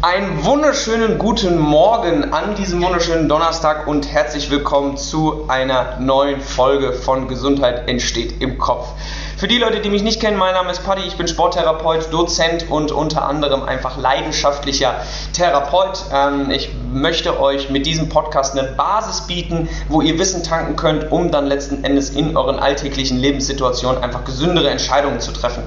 [0.00, 6.92] Einen wunderschönen guten Morgen an diesem wunderschönen Donnerstag und herzlich willkommen zu einer neuen Folge
[6.92, 8.92] von Gesundheit entsteht im Kopf.
[9.38, 12.68] Für die Leute, die mich nicht kennen, mein Name ist Paddy, ich bin Sporttherapeut, Dozent
[12.72, 14.96] und unter anderem einfach leidenschaftlicher
[15.32, 16.06] Therapeut.
[16.12, 21.12] Ähm, ich möchte euch mit diesem Podcast eine Basis bieten, wo ihr Wissen tanken könnt,
[21.12, 25.62] um dann letzten Endes in euren alltäglichen Lebenssituationen einfach gesündere Entscheidungen zu treffen.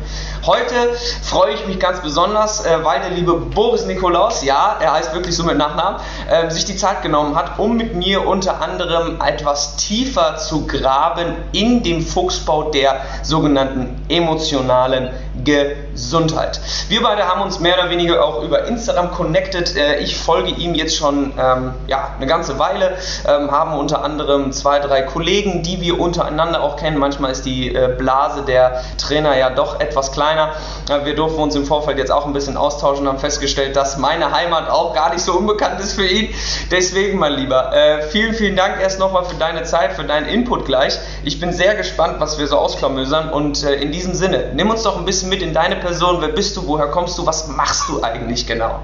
[0.46, 0.76] Heute
[1.24, 5.34] freue ich mich ganz besonders, äh, weil der liebe Boris Nikolaus, ja, er heißt wirklich
[5.34, 9.78] so mit Nachnamen, äh, sich die Zeit genommen hat, um mit mir unter anderem etwas
[9.78, 15.10] tiefer zu graben in dem Fuchsbau der sogenannten sogenannten emotionalen
[15.44, 16.60] Gesundheit.
[16.90, 19.76] Wir beide haben uns mehr oder weniger auch über Instagram connected.
[19.76, 24.52] Äh, ich folge ihm jetzt schon ähm, ja, eine ganze Weile, ähm, haben unter anderem
[24.52, 26.98] zwei, drei Kollegen, die wir untereinander auch kennen.
[26.98, 30.52] Manchmal ist die äh, Blase der Trainer ja doch etwas kleiner.
[30.90, 33.98] Äh, wir durften uns im Vorfeld jetzt auch ein bisschen austauschen und haben festgestellt, dass
[33.98, 36.34] meine Heimat auch gar nicht so unbekannt ist für ihn.
[36.70, 40.66] Deswegen, mein Lieber, äh, vielen, vielen Dank erst nochmal für deine Zeit, für deinen Input
[40.66, 41.00] gleich.
[41.24, 44.84] Ich bin sehr gespannt, was wir so ausklamösern und äh, in diesem Sinne, nimm uns
[44.84, 46.22] doch ein bisschen mit in deine Person.
[46.22, 46.68] Wer bist du?
[46.68, 47.26] Woher kommst du?
[47.26, 48.82] Was machst du eigentlich genau?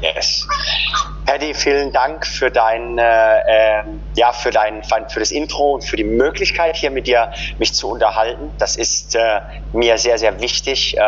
[0.00, 0.46] Yes.
[1.26, 3.82] Paddy, vielen Dank für dein, äh,
[4.14, 7.88] ja, für dein, für das Intro und für die Möglichkeit, hier mit dir mich zu
[7.88, 8.52] unterhalten.
[8.58, 9.40] Das ist äh,
[9.72, 11.00] mir sehr, sehr wichtig, äh,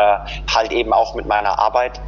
[0.53, 2.01] halt eben auch mit meiner Arbeit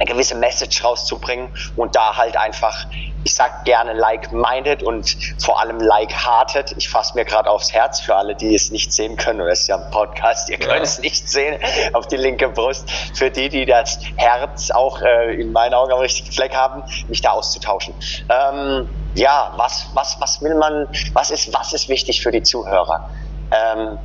[0.00, 2.86] eine gewisse Message rauszubringen und da halt einfach
[3.22, 6.74] ich sag gerne like-minded und vor allem like-hearted.
[6.78, 9.40] Ich fasse mir gerade aufs Herz für alle, die es nicht sehen können.
[9.40, 10.82] Das ist ja ein Podcast, ihr könnt ja.
[10.82, 11.58] es nicht sehen,
[11.92, 12.90] auf die linke Brust.
[13.14, 17.20] Für die, die das Herz auch äh, in meinen Augen am richtigen Fleck haben, mich
[17.20, 17.94] da auszutauschen.
[18.28, 23.10] Ähm, ja, was, was, was will man, was ist, was ist wichtig für die Zuhörer?
[23.50, 23.98] Ähm,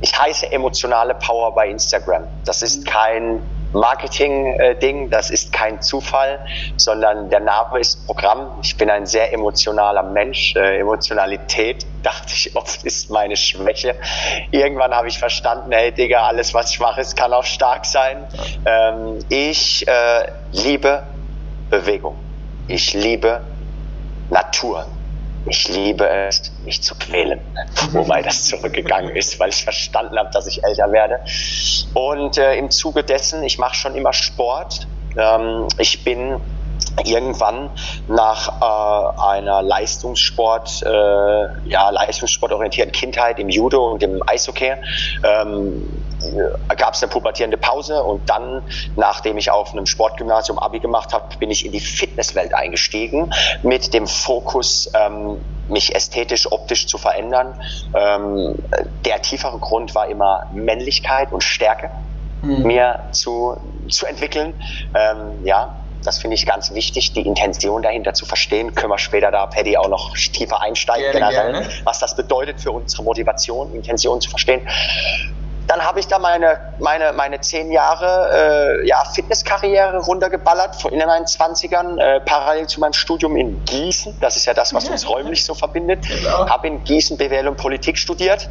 [0.00, 2.28] ich heiße emotionale Power bei Instagram.
[2.44, 3.42] Das ist kein
[3.72, 5.10] Marketing-Ding.
[5.10, 6.40] Das ist kein Zufall,
[6.76, 8.58] sondern der Name ist Programm.
[8.62, 10.54] Ich bin ein sehr emotionaler Mensch.
[10.56, 13.94] Äh, Emotionalität, dachte ich oft, ist meine Schwäche.
[14.50, 18.26] Irgendwann habe ich verstanden, hey Digga, alles was schwach ist, kann auch stark sein.
[18.66, 21.02] Ähm, ich äh, liebe
[21.70, 22.16] Bewegung.
[22.68, 23.40] Ich liebe
[24.30, 24.86] Natur.
[25.46, 27.40] Ich liebe es, mich zu quälen.
[27.92, 31.18] Wobei das zurückgegangen ist, weil ich verstanden habe, dass ich älter werde.
[31.94, 34.86] Und äh, im Zuge dessen, ich mache schon immer Sport.
[35.16, 36.40] Ähm, ich bin
[37.04, 37.70] irgendwann
[38.08, 44.74] nach äh, einer Leistungssport, äh, ja, leistungssportorientierten Kindheit im Judo und im Eishockey
[45.22, 45.88] ähm,
[46.76, 48.62] gab es eine pubertierende Pause und dann,
[48.96, 53.32] nachdem ich auf einem Sportgymnasium Abi gemacht habe, bin ich in die Fitnesswelt eingestiegen
[53.62, 57.60] mit dem Fokus, ähm, mich ästhetisch, optisch zu verändern.
[57.94, 58.56] Ähm,
[59.04, 61.90] der tiefere Grund war immer Männlichkeit und Stärke
[62.42, 62.66] mhm.
[62.66, 63.56] mir zu,
[63.88, 64.54] zu entwickeln.
[64.94, 68.74] Ähm, ja, das finde ich ganz wichtig, die Intention dahinter zu verstehen.
[68.74, 71.68] Können wir später da, Paddy, auch noch tiefer einsteigen, gerne, generell, gerne.
[71.84, 74.62] was das bedeutet für unsere Motivation, Intention zu verstehen.
[75.68, 81.24] Dann habe ich da meine, meine, meine zehn Jahre äh, ja, Fitnesskarriere runtergeballert in meinen
[81.24, 84.18] 20ern, äh, parallel zu meinem Studium in Gießen.
[84.20, 86.06] Das ist ja das, was uns räumlich so verbindet.
[86.06, 86.48] Genau.
[86.48, 88.50] Habe in Gießen BWL und Politik studiert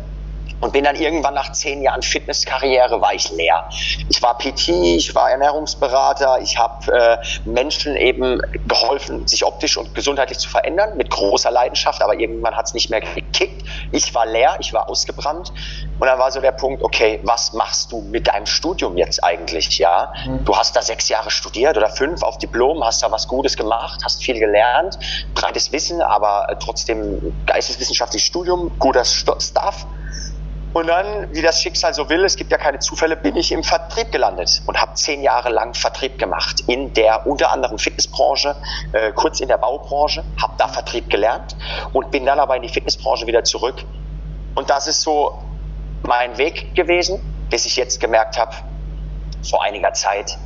[0.61, 3.67] und bin dann irgendwann nach zehn Jahren Fitnesskarriere war ich leer.
[4.09, 9.93] Ich war PT, ich war Ernährungsberater, ich habe äh, Menschen eben geholfen, sich optisch und
[9.95, 13.63] gesundheitlich zu verändern mit großer Leidenschaft, aber irgendwann hat es nicht mehr gekickt.
[13.91, 15.51] Ich war leer, ich war ausgebrannt
[15.99, 19.79] und dann war so der Punkt, okay, was machst du mit deinem Studium jetzt eigentlich?
[19.79, 20.45] Ja, mhm.
[20.45, 24.01] du hast da sechs Jahre studiert oder fünf auf Diplom, hast da was Gutes gemacht,
[24.03, 24.99] hast viel gelernt,
[25.33, 29.87] breites Wissen, aber trotzdem geisteswissenschaftliches Studium, guter Stuff
[30.73, 33.63] und dann, wie das Schicksal so will, es gibt ja keine Zufälle, bin ich im
[33.63, 38.55] Vertrieb gelandet und habe zehn Jahre lang Vertrieb gemacht in der unter anderem Fitnessbranche,
[38.93, 41.57] äh, kurz in der Baubranche, habe da Vertrieb gelernt
[41.91, 43.83] und bin dann aber in die Fitnessbranche wieder zurück.
[44.55, 45.39] Und das ist so
[46.03, 48.55] mein Weg gewesen, bis ich jetzt gemerkt habe,
[49.43, 50.37] vor einiger Zeit,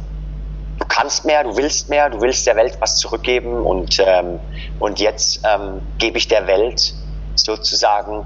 [0.80, 4.40] du kannst mehr, du willst mehr, du willst der Welt was zurückgeben und, ähm,
[4.80, 6.96] und jetzt ähm, gebe ich der Welt
[7.36, 8.26] sozusagen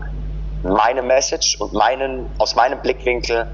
[0.63, 3.47] meine Message und meinen, aus meinem Blickwinkel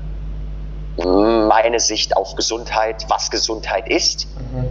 [0.98, 4.28] meine Sicht auf Gesundheit, was Gesundheit ist.
[4.38, 4.68] Mhm.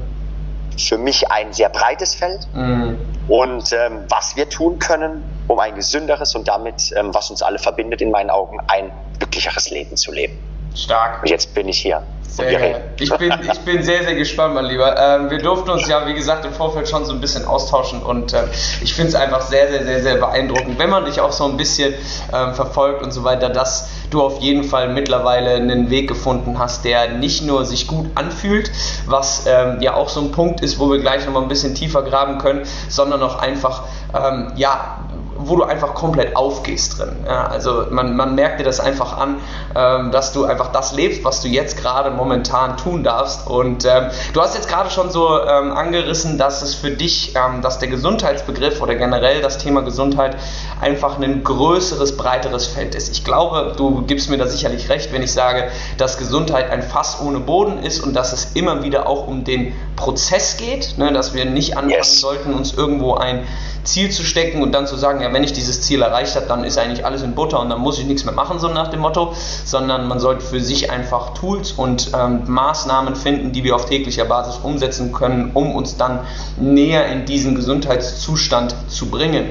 [0.79, 2.99] Für mich ein sehr breites Feld mhm.
[3.29, 7.59] und ähm, was wir tun können, um ein gesünderes und damit, ähm, was uns alle
[7.59, 10.37] verbindet, in meinen Augen, ein glücklicheres Leben zu leben.
[10.75, 11.23] Stark.
[11.23, 12.03] Und jetzt bin ich hier.
[12.29, 14.97] Sehr ich, bin, ich bin sehr, sehr gespannt, mein Lieber.
[14.99, 18.33] Ähm, wir durften uns ja, wie gesagt, im Vorfeld schon so ein bisschen austauschen und
[18.33, 18.45] äh,
[18.83, 21.57] ich finde es einfach sehr, sehr, sehr, sehr beeindruckend, wenn man dich auch so ein
[21.57, 21.95] bisschen
[22.33, 26.85] ähm, verfolgt und so weiter, dass du auf jeden Fall mittlerweile einen Weg gefunden hast,
[26.85, 28.71] der nicht nur sich gut anfühlt,
[29.07, 32.03] was ähm, ja auch so ein Punkt ist, wo wir gleich nochmal ein bisschen tiefer
[32.03, 34.99] graben können, sondern auch einfach, ähm, ja,
[35.37, 37.17] wo du einfach komplett aufgehst drin.
[37.27, 39.37] Ja, also man, man merkt dir das einfach an,
[39.75, 43.47] ähm, dass du einfach das lebst, was du jetzt gerade momentan tun darfst.
[43.47, 47.63] Und ähm, du hast jetzt gerade schon so ähm, angerissen, dass es für dich, ähm,
[47.63, 50.37] dass der Gesundheitsbegriff oder generell das Thema Gesundheit
[50.81, 53.11] einfach ein größeres, breiteres Feld ist.
[53.11, 57.19] Ich glaube, du gibst mir da sicherlich recht, wenn ich sage, dass Gesundheit ein Fass
[57.21, 61.35] ohne Boden ist und dass es immer wieder auch um den Prozess geht, ne, dass
[61.35, 62.21] wir nicht anfangen yes.
[62.21, 63.47] sollten, uns irgendwo ein
[63.85, 66.65] Ziel zu stecken und dann zu sagen, ja, wenn ich dieses Ziel erreicht habe, dann
[66.65, 69.01] ist eigentlich alles in Butter und dann muss ich nichts mehr machen, so nach dem
[69.01, 69.35] Motto,
[69.65, 74.25] sondern man sollte für sich einfach Tools und ähm, Maßnahmen finden, die wir auf täglicher
[74.25, 76.21] Basis umsetzen können, um uns dann
[76.57, 79.51] näher in diesen Gesundheitszustand zu bringen.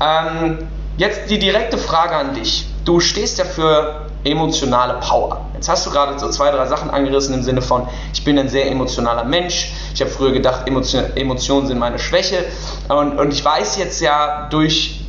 [0.00, 0.58] Ähm,
[0.96, 2.66] jetzt die direkte Frage an dich.
[2.84, 5.40] Du stehst ja für emotionale Power.
[5.54, 8.48] Jetzt hast du gerade so zwei, drei Sachen angerissen im Sinne von, ich bin ein
[8.48, 9.72] sehr emotionaler Mensch.
[9.94, 12.44] Ich habe früher gedacht, Emotion, Emotionen sind meine Schwäche.
[12.88, 15.00] Und, und ich weiß jetzt ja durch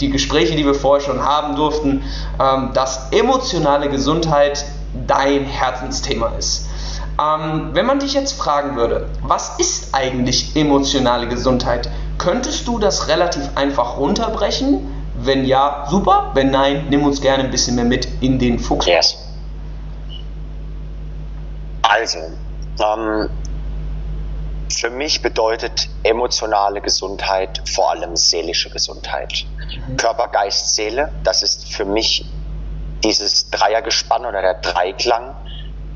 [0.00, 2.02] die Gespräche, die wir vorher schon haben durften,
[2.40, 4.64] ähm, dass emotionale Gesundheit
[5.06, 6.68] dein Herzensthema ist.
[7.20, 11.88] Ähm, wenn man dich jetzt fragen würde, was ist eigentlich emotionale Gesundheit,
[12.18, 14.91] könntest du das relativ einfach runterbrechen?
[15.24, 16.30] Wenn ja, super.
[16.34, 18.86] Wenn nein, nimm uns gerne ein bisschen mehr mit in den Fokus.
[18.86, 19.18] Yes.
[21.82, 22.18] Also,
[22.82, 23.30] ähm,
[24.74, 29.44] für mich bedeutet emotionale Gesundheit vor allem seelische Gesundheit.
[29.88, 29.96] Mhm.
[29.96, 32.24] Körper, Geist, Seele, das ist für mich
[33.04, 35.34] dieses Dreiergespann oder der Dreiklang,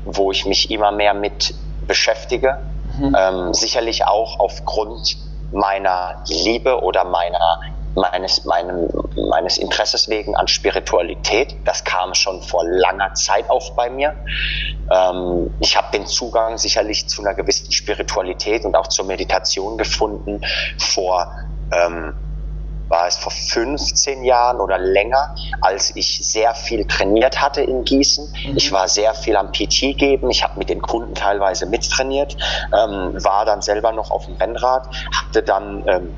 [0.05, 1.53] wo ich mich immer mehr mit
[1.85, 2.59] beschäftige.
[2.97, 3.15] Mhm.
[3.17, 5.17] Ähm, sicherlich auch aufgrund
[5.51, 7.59] meiner Liebe oder meiner
[7.97, 8.87] meines, meinem,
[9.29, 11.55] meines Interesses wegen an Spiritualität.
[11.65, 14.15] Das kam schon vor langer Zeit auf bei mir.
[14.91, 20.41] Ähm, ich habe den Zugang sicherlich zu einer gewissen Spiritualität und auch zur Meditation gefunden
[20.77, 21.31] vor
[21.71, 22.13] ähm,
[22.89, 28.33] war es vor 15 Jahren oder länger, als ich sehr viel trainiert hatte in Gießen.
[28.45, 28.57] Mhm.
[28.57, 32.37] Ich war sehr viel am PT geben, ich habe mit den Kunden teilweise mittrainiert,
[32.73, 36.15] ähm, war dann selber noch auf dem Rennrad, hatte dann ähm,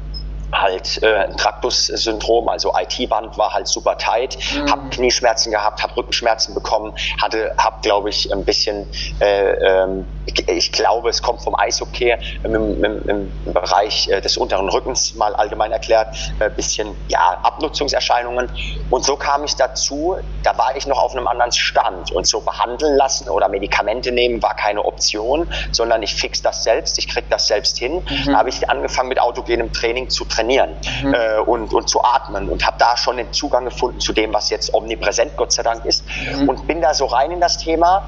[0.51, 4.71] halt äh, ein Traktus-Syndrom, also IT-Band war halt super tight, mhm.
[4.71, 8.87] habe Knieschmerzen gehabt, habe Rückenschmerzen bekommen, hatte, habe glaube ich ein bisschen,
[9.19, 14.37] äh, ähm, ich, ich, glaube es kommt vom Eishockey im, im, im Bereich äh, des
[14.37, 18.49] unteren Rückens mal allgemein erklärt, äh, bisschen ja Abnutzungserscheinungen
[18.89, 22.41] und so kam ich dazu, da war ich noch auf einem anderen Stand und so
[22.41, 27.25] behandeln lassen oder Medikamente nehmen war keine Option, sondern ich fix das selbst, ich krieg
[27.29, 28.03] das selbst hin.
[28.09, 28.31] Mhm.
[28.31, 31.13] Da habe ich angefangen mit autogenem Training zu trainieren trainieren mhm.
[31.13, 34.49] äh, und, und zu atmen und habe da schon den Zugang gefunden zu dem, was
[34.49, 36.03] jetzt omnipräsent Gott sei Dank ist
[36.35, 36.49] mhm.
[36.49, 38.03] und bin da so rein in das Thema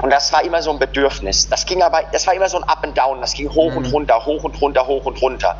[0.00, 1.48] und das war immer so ein Bedürfnis.
[1.48, 3.20] Das ging aber, das war immer so ein Up and Down.
[3.20, 3.78] Das ging hoch mhm.
[3.78, 5.56] und runter, hoch und runter, hoch und runter.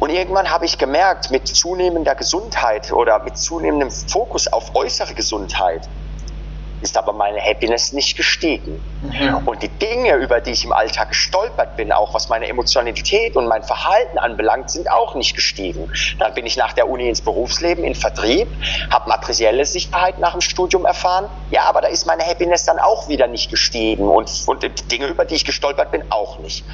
[0.00, 5.88] Und irgendwann habe ich gemerkt, mit zunehmender Gesundheit oder mit zunehmendem Fokus auf äußere Gesundheit,
[6.84, 8.80] ist aber meine Happiness nicht gestiegen.
[9.02, 9.48] Mhm.
[9.48, 13.46] Und die Dinge, über die ich im Alltag gestolpert bin, auch was meine Emotionalität und
[13.48, 15.90] mein Verhalten anbelangt, sind auch nicht gestiegen.
[16.18, 18.48] Dann bin ich nach der Uni ins Berufsleben, in Vertrieb,
[18.90, 21.30] habe materielle Sicherheit nach dem Studium erfahren.
[21.50, 25.06] Ja, aber da ist meine Happiness dann auch wieder nicht gestiegen und, und die Dinge,
[25.06, 26.64] über die ich gestolpert bin, auch nicht.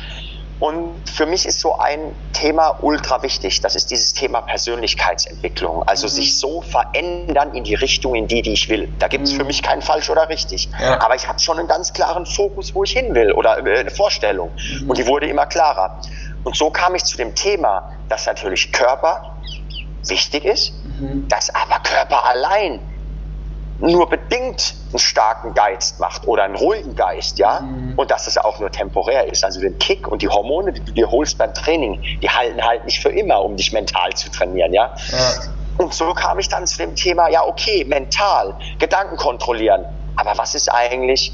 [0.60, 3.62] Und für mich ist so ein Thema ultra wichtig.
[3.62, 5.82] Das ist dieses Thema Persönlichkeitsentwicklung.
[5.84, 6.10] Also mhm.
[6.10, 8.92] sich so verändern in die Richtung, in die, die ich will.
[8.98, 9.38] Da gibt es mhm.
[9.38, 10.68] für mich kein falsch oder richtig.
[10.78, 11.00] Ja.
[11.00, 13.90] Aber ich habe schon einen ganz klaren Fokus, wo ich hin will oder äh, eine
[13.90, 14.50] Vorstellung.
[14.82, 14.90] Mhm.
[14.90, 15.98] Und die wurde immer klarer.
[16.44, 19.34] Und so kam ich zu dem Thema, dass natürlich Körper
[20.06, 21.26] wichtig ist, mhm.
[21.28, 22.80] dass aber Körper allein
[23.80, 27.94] nur bedingt einen starken Geist macht oder einen ruhigen Geist, ja, mhm.
[27.96, 29.44] und dass es auch nur temporär ist.
[29.44, 32.84] Also den Kick und die Hormone, die du dir holst beim Training, die halten halt
[32.84, 34.94] nicht für immer, um dich mental zu trainieren, ja.
[35.10, 35.52] ja.
[35.78, 39.86] Und so kam ich dann zu dem Thema, ja, okay, mental, Gedanken kontrollieren.
[40.16, 41.32] Aber was ist eigentlich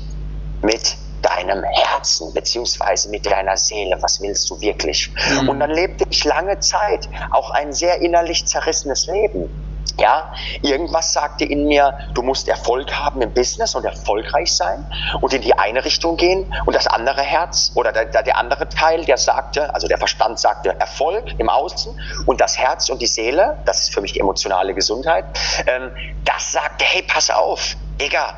[0.62, 3.96] mit deinem Herzen beziehungsweise mit deiner Seele?
[4.00, 5.10] Was willst du wirklich?
[5.40, 5.48] Mhm.
[5.48, 9.50] Und dann lebte ich lange Zeit auch ein sehr innerlich zerrissenes Leben
[9.98, 10.30] ja,
[10.62, 14.84] irgendwas sagte in mir, du musst Erfolg haben im Business und erfolgreich sein
[15.20, 19.04] und in die eine Richtung gehen und das andere Herz oder der, der andere Teil,
[19.04, 21.94] der sagte, also der Verstand sagte Erfolg im Außen
[22.26, 25.24] und das Herz und die Seele, das ist für mich die emotionale Gesundheit,
[25.66, 25.90] ähm,
[26.24, 28.34] das sagte, hey, pass auf, Digga,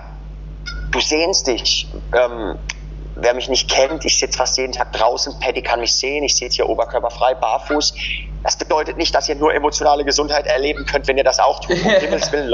[0.92, 1.88] du sehnst dich.
[2.14, 2.58] Ähm,
[3.16, 6.36] wer mich nicht kennt, ich sitze fast jeden Tag draußen, Paddy kann mich sehen, ich
[6.36, 7.94] sitze hier oberkörperfrei, barfuß.
[8.42, 11.76] Das bedeutet nicht, dass ihr nur emotionale Gesundheit erleben könnt, wenn ihr das auch tut.
[11.82, 12.52] Um Himmels Willen,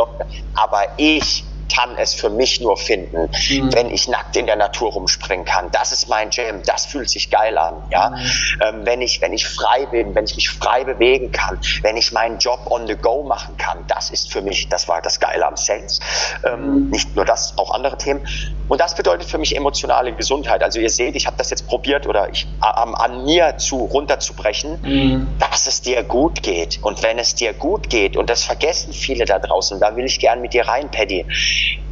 [0.54, 1.44] Aber ich
[1.74, 3.74] kann es für mich nur finden, mhm.
[3.74, 5.70] wenn ich nackt in der Natur rumspringen kann.
[5.72, 7.82] Das ist mein Jam, das fühlt sich geil an.
[7.90, 8.10] Ja?
[8.10, 8.16] Mhm.
[8.62, 12.12] Ähm, wenn, ich, wenn ich frei bin, wenn ich mich frei bewegen kann, wenn ich
[12.12, 15.46] meinen Job on the go machen kann, das ist für mich, das war das Geile
[15.46, 16.00] am Sales.
[16.44, 16.90] Ähm, mhm.
[16.90, 18.26] Nicht nur das, auch andere Themen.
[18.68, 20.62] Und das bedeutet für mich emotionale Gesundheit.
[20.62, 24.80] Also ihr seht, ich habe das jetzt probiert oder ich an, an mir zu runterzubrechen,
[24.82, 25.28] mhm.
[25.38, 26.78] dass es dir gut geht.
[26.82, 30.20] Und wenn es dir gut geht, und das vergessen viele da draußen, da will ich
[30.20, 31.26] gern mit dir rein, Paddy.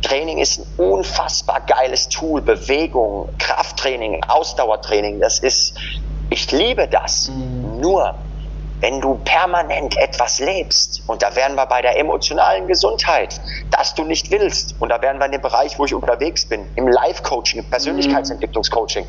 [0.02, 2.43] Training ist ein unfassbar geiles Tool.
[2.43, 5.75] Bewegung, Krafttraining, Ausdauertraining, das ist,
[6.31, 7.29] ich liebe das.
[7.29, 7.81] Mhm.
[7.81, 8.14] Nur,
[8.81, 14.02] wenn du permanent etwas lebst, und da wären wir bei der emotionalen Gesundheit, dass du
[14.05, 17.61] nicht willst, und da wären wir in dem Bereich, wo ich unterwegs bin, im Life-Coaching,
[17.61, 19.07] im Persönlichkeitsentwicklungscoaching,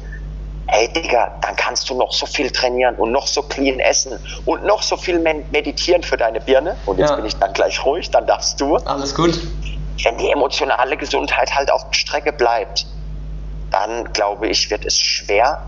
[0.68, 4.64] hey Digga, dann kannst du noch so viel trainieren und noch so clean essen und
[4.64, 6.78] noch so viel meditieren für deine Birne.
[6.86, 7.16] Und jetzt ja.
[7.16, 8.78] bin ich dann gleich ruhig, dann darfst du.
[8.78, 9.40] Alles gut
[10.04, 12.88] wenn die emotionale Gesundheit halt auf der Strecke bleibt,
[13.72, 15.60] dann glaube ich, wird es schwer,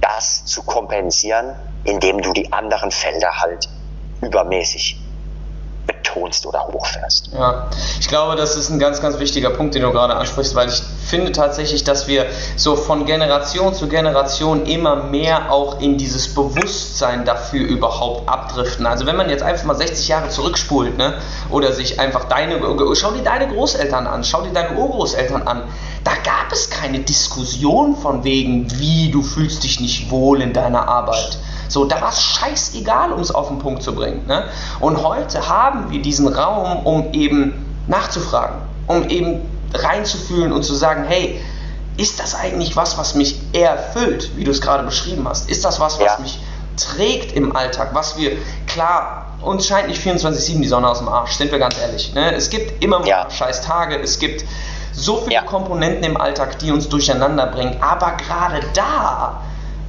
[0.00, 3.68] das zu kompensieren, indem du die anderen Felder halt
[4.20, 5.03] übermäßig
[5.86, 7.30] betonst oder hochfährst.
[7.32, 10.68] Ja, ich glaube, das ist ein ganz, ganz wichtiger Punkt, den du gerade ansprichst, weil
[10.68, 12.26] ich finde tatsächlich, dass wir
[12.56, 18.86] so von Generation zu Generation immer mehr auch in dieses Bewusstsein dafür überhaupt abdriften.
[18.86, 21.14] Also wenn man jetzt einfach mal 60 Jahre zurückspult, ne,
[21.50, 22.60] oder sich einfach deine,
[22.94, 25.62] schau dir deine Großeltern an, schau dir deine Urgroßeltern an,
[26.04, 30.86] da gab es keine Diskussion von wegen, wie du fühlst dich nicht wohl in deiner
[30.86, 31.38] Arbeit.
[31.68, 34.26] So, da war es scheißegal, um es auf den Punkt zu bringen.
[34.26, 34.44] Ne?
[34.80, 38.56] Und heute haben wir diesen Raum, um eben nachzufragen,
[38.86, 39.40] um eben
[39.72, 41.40] reinzufühlen und zu sagen, hey,
[41.96, 45.48] ist das eigentlich was, was mich erfüllt, wie du es gerade beschrieben hast?
[45.48, 46.18] Ist das was, was ja.
[46.20, 46.38] mich
[46.76, 48.32] trägt im Alltag, was wir,
[48.66, 52.12] klar, uns scheint nicht 24-7 die Sonne aus dem Arsch, sind wir ganz ehrlich.
[52.14, 52.34] Ne?
[52.34, 53.30] Es gibt immer ja.
[53.30, 54.44] scheiß Tage, es gibt
[54.94, 55.42] so viele ja.
[55.42, 59.42] Komponenten im Alltag, die uns durcheinander bringen, aber gerade da,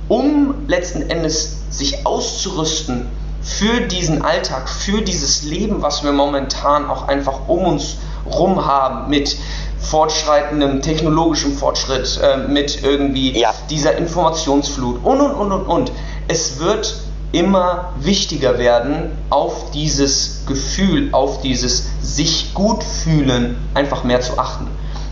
[0.07, 3.07] um letzten Endes sich auszurüsten
[3.41, 9.09] für diesen Alltag, für dieses Leben, was wir momentan auch einfach um uns rum haben,
[9.09, 9.37] mit
[9.79, 13.53] fortschreitendem technologischem Fortschritt, äh, mit irgendwie ja.
[13.69, 15.91] dieser Informationsflut und und und und und.
[16.27, 24.21] Es wird immer wichtiger werden, auf dieses Gefühl, auf dieses sich gut fühlen einfach mehr
[24.21, 24.67] zu achten.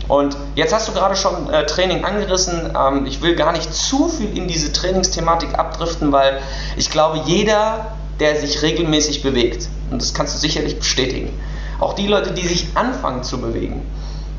[0.08, 2.74] Und jetzt hast du gerade schon äh, Training angerissen.
[2.76, 6.40] Ähm, ich will gar nicht zu viel in diese Trainingsthematik abdriften, weil
[6.76, 7.86] ich glaube, jeder,
[8.20, 11.38] der sich regelmäßig bewegt, und das kannst du sicherlich bestätigen,
[11.80, 13.82] auch die Leute, die sich anfangen zu bewegen,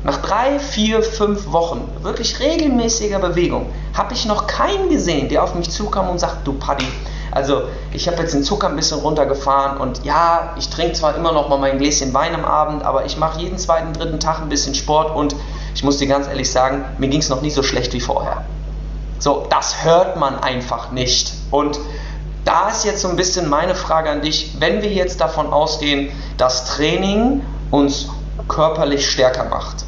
[0.04, 5.56] nach drei, vier, fünf Wochen wirklich regelmäßiger Bewegung habe ich noch keinen gesehen, der auf
[5.56, 6.86] mich zukam und sagt, du Paddy,
[7.32, 11.32] also ich habe jetzt den Zucker ein bisschen runtergefahren und ja, ich trinke zwar immer
[11.32, 14.48] noch mal mein Gläschen Wein am Abend, aber ich mache jeden zweiten, dritten Tag ein
[14.48, 15.34] bisschen Sport und
[15.76, 18.46] ich muss dir ganz ehrlich sagen, mir ging es noch nie so schlecht wie vorher.
[19.18, 21.34] So, das hört man einfach nicht.
[21.50, 21.78] Und
[22.46, 26.08] da ist jetzt so ein bisschen meine Frage an dich, wenn wir jetzt davon ausgehen,
[26.38, 28.08] dass Training uns
[28.48, 29.84] körperlich stärker macht.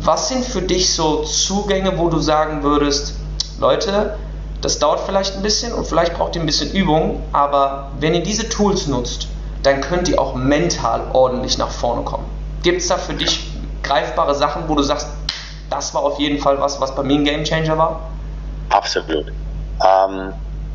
[0.00, 3.12] Was sind für dich so Zugänge, wo du sagen würdest,
[3.60, 4.16] Leute,
[4.62, 8.22] das dauert vielleicht ein bisschen und vielleicht braucht ihr ein bisschen Übung, aber wenn ihr
[8.22, 9.28] diese Tools nutzt,
[9.62, 12.24] dann könnt ihr auch mental ordentlich nach vorne kommen.
[12.62, 13.53] Gibt es da für dich
[13.84, 15.08] greifbare Sachen, wo du sagst,
[15.70, 18.00] das war auf jeden Fall was, was bei mir ein Gamechanger war?
[18.70, 19.32] Absolut.
[19.84, 20.32] Ähm,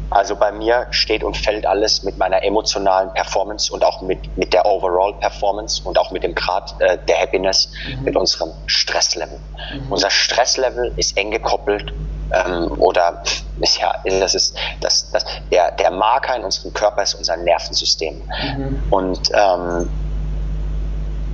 [0.09, 4.53] also bei mir steht und fällt alles mit meiner emotionalen Performance und auch mit, mit
[4.53, 8.05] der Overall Performance und auch mit dem Grad äh, der Happiness, mhm.
[8.05, 9.39] mit unserem Stresslevel.
[9.73, 9.91] Mhm.
[9.91, 11.93] Unser Stresslevel ist eng gekoppelt
[12.31, 13.21] ähm, oder
[13.59, 18.21] ist ja, das ist das, das, der, der Marker in unserem Körper ist unser Nervensystem.
[18.57, 18.83] Mhm.
[18.89, 19.89] Und ähm,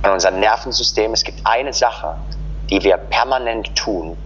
[0.06, 2.16] an unserem Nervensystem, es gibt eine Sache,
[2.70, 4.16] die wir permanent tun,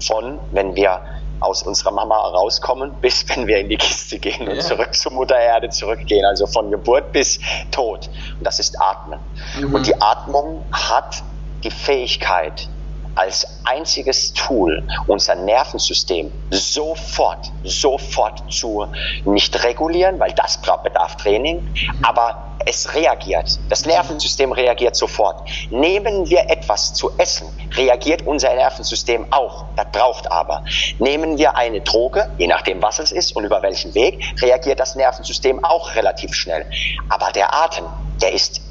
[0.00, 1.00] von wenn wir
[1.40, 4.60] aus unserer Mama rauskommen, bis wenn wir in die Kiste gehen und ja.
[4.60, 8.08] zurück zur Mutter Erde zurückgehen, also von Geburt bis Tod.
[8.38, 9.20] Und das ist Atmen.
[9.58, 9.74] Mhm.
[9.74, 11.22] Und die Atmung hat
[11.64, 12.68] die Fähigkeit,
[13.20, 18.86] als einziges Tool unser Nervensystem sofort, sofort zu
[19.26, 21.68] nicht regulieren, weil das bedarf Training,
[22.02, 23.58] aber es reagiert.
[23.68, 25.46] Das Nervensystem reagiert sofort.
[25.68, 29.66] Nehmen wir etwas zu essen, reagiert unser Nervensystem auch.
[29.76, 30.64] Das braucht aber.
[30.98, 34.94] Nehmen wir eine Droge, je nachdem was es ist und über welchen Weg, reagiert das
[34.94, 36.64] Nervensystem auch relativ schnell.
[37.10, 37.84] Aber der Atem,
[38.22, 38.62] der ist,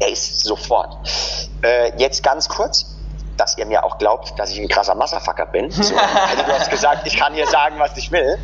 [0.00, 0.96] der ist sofort.
[1.62, 2.86] Äh, jetzt ganz kurz
[3.36, 5.70] dass ihr mir auch glaubt, dass ich ein krasser Massafacker bin.
[5.82, 8.38] So, also du hast gesagt, ich kann hier sagen, was ich will.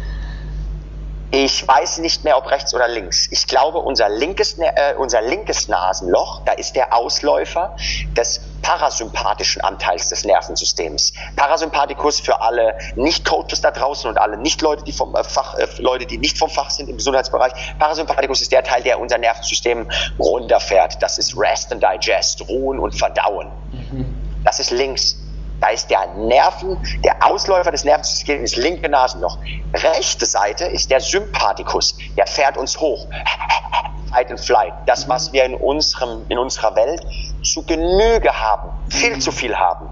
[1.30, 3.28] Ich weiß nicht mehr, ob rechts oder links.
[3.30, 7.76] Ich glaube, unser linkes, äh, unser linkes Nasenloch, da ist der Ausläufer
[8.16, 11.12] des parasympathischen Anteils des Nervensystems.
[11.36, 16.06] Parasympathikus für alle Nicht-Coaches da draußen und alle Nicht-Leute, die vom äh, Fach, äh, Leute,
[16.06, 17.52] die nicht vom Fach sind im Gesundheitsbereich.
[17.78, 19.86] Parasympathikus ist der Teil, der unser Nervensystem
[20.18, 21.02] runterfährt.
[21.02, 23.48] Das ist Rest and Digest, Ruhen und Verdauen.
[23.72, 24.17] Mhm.
[24.44, 25.16] Das ist links.
[25.60, 29.38] Da ist der Nerven, der Ausläufer des Nervensystems, das linke Nasenloch.
[29.74, 33.08] Rechte Seite ist der Sympathikus, der fährt uns hoch.
[34.12, 34.72] Fight and Flight.
[34.86, 37.04] Das, was wir in, unserem, in unserer Welt
[37.42, 39.90] zu Genüge haben, viel zu viel haben.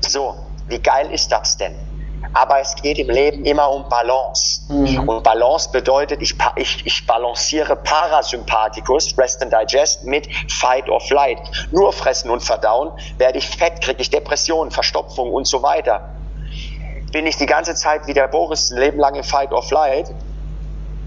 [0.00, 1.74] So, wie geil ist das denn?
[2.32, 4.60] Aber es geht im Leben immer um Balance.
[4.68, 5.08] Mhm.
[5.08, 11.38] Und Balance bedeutet, ich, ich, ich balanciere Parasympathikus, Rest and Digest, mit Fight or Flight.
[11.70, 16.08] Nur fressen und verdauen, werde ich fett, kriege ich Depressionen, Verstopfung und so weiter.
[17.12, 20.10] Bin ich die ganze Zeit wie der Boris ein Leben lang im Fight or Flight,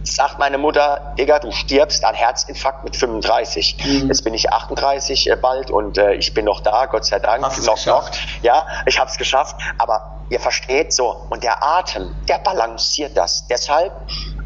[0.04, 3.78] sagt meine Mutter, Digga, du stirbst an Herzinfarkt mit 35.
[3.84, 4.08] Mhm.
[4.08, 7.44] Jetzt bin ich 38 äh, bald und äh, ich bin noch da, Gott sei Dank.
[7.44, 8.10] Hast noch, noch.
[8.42, 9.56] Ja, ich habe es geschafft.
[9.78, 11.26] Aber ihr versteht so.
[11.30, 13.48] Und der Atem, der balanciert das.
[13.48, 13.94] Deshalb,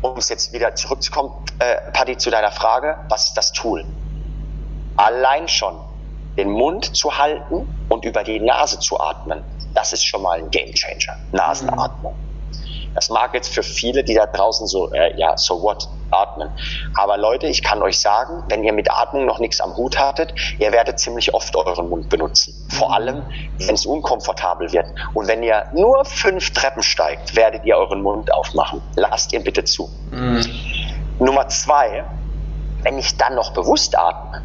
[0.02, 3.86] um es jetzt wieder zurückzukommen, äh, Paddy, zu deiner Frage, was ist das Tool?
[4.98, 5.80] Allein schon
[6.38, 9.44] den Mund zu halten und über die Nase zu atmen,
[9.74, 11.18] das ist schon mal ein Gamechanger.
[11.32, 12.14] Nasenatmung.
[12.14, 12.35] Mhm.
[12.96, 16.50] Das mag jetzt für viele, die da draußen so, äh, ja, so what, atmen.
[16.96, 20.34] Aber Leute, ich kann euch sagen, wenn ihr mit Atmung noch nichts am Hut hattet,
[20.60, 22.54] ihr werdet ziemlich oft euren Mund benutzen.
[22.70, 23.24] Vor allem,
[23.60, 24.88] wenn es unkomfortabel wird.
[25.14, 28.82] Und wenn ihr nur fünf Treppen steigt, werdet ihr euren Mund aufmachen.
[28.96, 29.90] Lasst ihr bitte zu.
[30.12, 30.46] Mhm.
[31.20, 32.06] Nummer zwei,
[32.84, 34.42] wenn ich dann noch bewusst atme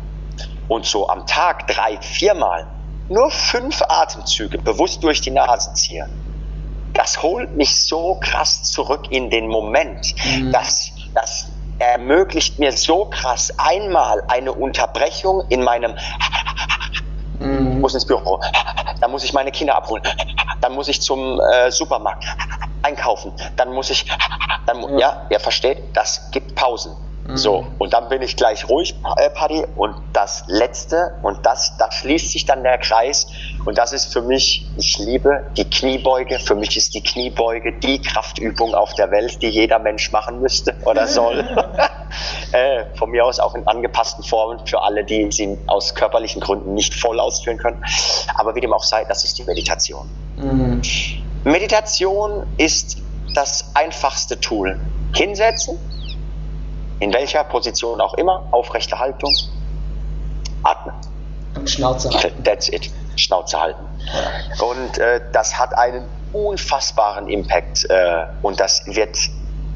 [0.69, 2.67] und so am Tag drei, viermal
[3.11, 6.09] nur fünf Atemzüge bewusst durch die Nase ziehe,
[7.01, 10.15] das holt mich so krass zurück in den Moment.
[10.23, 10.53] Mhm.
[10.53, 11.47] Das, das
[11.79, 15.97] ermöglicht mir so krass einmal eine Unterbrechung in meinem
[17.39, 17.81] mhm.
[17.81, 18.39] muss ins Büro,
[19.01, 20.03] dann muss ich meine Kinder abholen,
[20.61, 22.27] dann muss ich zum äh, Supermarkt
[22.83, 24.05] einkaufen, dann muss ich,
[24.67, 24.99] dann, ja.
[24.99, 26.95] ja, ihr versteht, das gibt Pausen.
[27.35, 27.69] So, mhm.
[27.79, 29.65] und dann bin ich gleich ruhig, äh, Paddy.
[29.77, 33.29] Und das Letzte, und das, da schließt sich dann der Kreis.
[33.65, 36.39] Und das ist für mich, ich liebe die Kniebeuge.
[36.39, 40.75] Für mich ist die Kniebeuge die Kraftübung auf der Welt, die jeder Mensch machen müsste
[40.85, 41.45] oder soll.
[42.53, 46.75] äh, von mir aus auch in angepassten Formen für alle, die sie aus körperlichen Gründen
[46.75, 47.85] nicht voll ausführen können.
[48.35, 50.09] Aber wie dem auch sei, das ist die Meditation.
[50.37, 50.83] Mhm.
[51.45, 52.99] Meditation ist
[53.35, 54.79] das einfachste Tool.
[55.15, 55.79] Hinsetzen,
[57.01, 59.35] in welcher Position auch immer, aufrechte Haltung,
[60.63, 60.95] atmen.
[61.57, 62.45] Und Schnauze halten.
[62.45, 62.91] That's it.
[63.17, 63.85] Schnauze halten.
[64.61, 69.19] Und äh, das hat einen unfassbaren Impact äh, und das wird,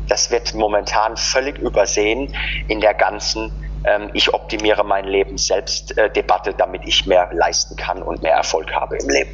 [0.08, 2.32] das wird momentan völlig übersehen
[2.68, 3.52] in der ganzen
[3.84, 8.34] ähm, ich optimiere mein Leben selbst äh, Debatte, damit ich mehr leisten kann und mehr
[8.34, 9.30] Erfolg habe im Leben.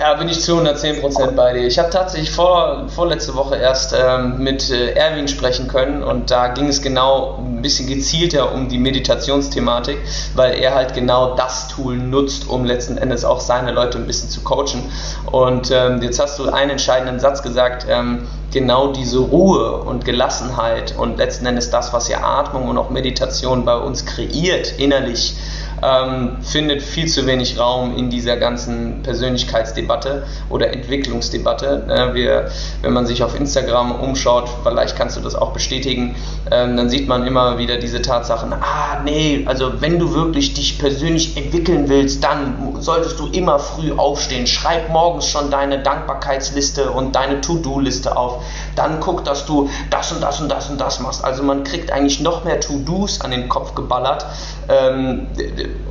[0.00, 1.66] Ja, bin ich zu 110% bei dir.
[1.66, 6.48] Ich habe tatsächlich vor, vorletzte Woche erst ähm, mit äh, Erwin sprechen können und da
[6.48, 9.98] ging es genau ein bisschen gezielter um die Meditationsthematik,
[10.36, 14.30] weil er halt genau das Tool nutzt, um letzten Endes auch seine Leute ein bisschen
[14.30, 14.84] zu coachen.
[15.32, 20.94] Und ähm, jetzt hast du einen entscheidenden Satz gesagt, ähm, genau diese Ruhe und Gelassenheit
[20.96, 25.34] und letzten Endes das, was ja Atmung und auch Meditation bei uns kreiert, innerlich
[25.82, 31.86] ähm, findet viel zu wenig Raum in dieser ganzen Persönlichkeitsdebatte oder Entwicklungsdebatte.
[31.88, 32.50] Äh, wir,
[32.82, 36.16] wenn man sich auf Instagram umschaut, vielleicht kannst du das auch bestätigen,
[36.50, 40.78] ähm, dann sieht man immer wieder diese Tatsachen, ah nee, also wenn du wirklich dich
[40.78, 44.46] persönlich entwickeln willst, dann solltest du immer früh aufstehen.
[44.46, 48.44] Schreib morgens schon deine Dankbarkeitsliste und deine To-Do-Liste auf.
[48.76, 51.24] Dann guck, dass du das und das und das und das machst.
[51.24, 54.26] Also man kriegt eigentlich noch mehr To-Dos an den Kopf geballert,
[54.68, 55.26] ähm,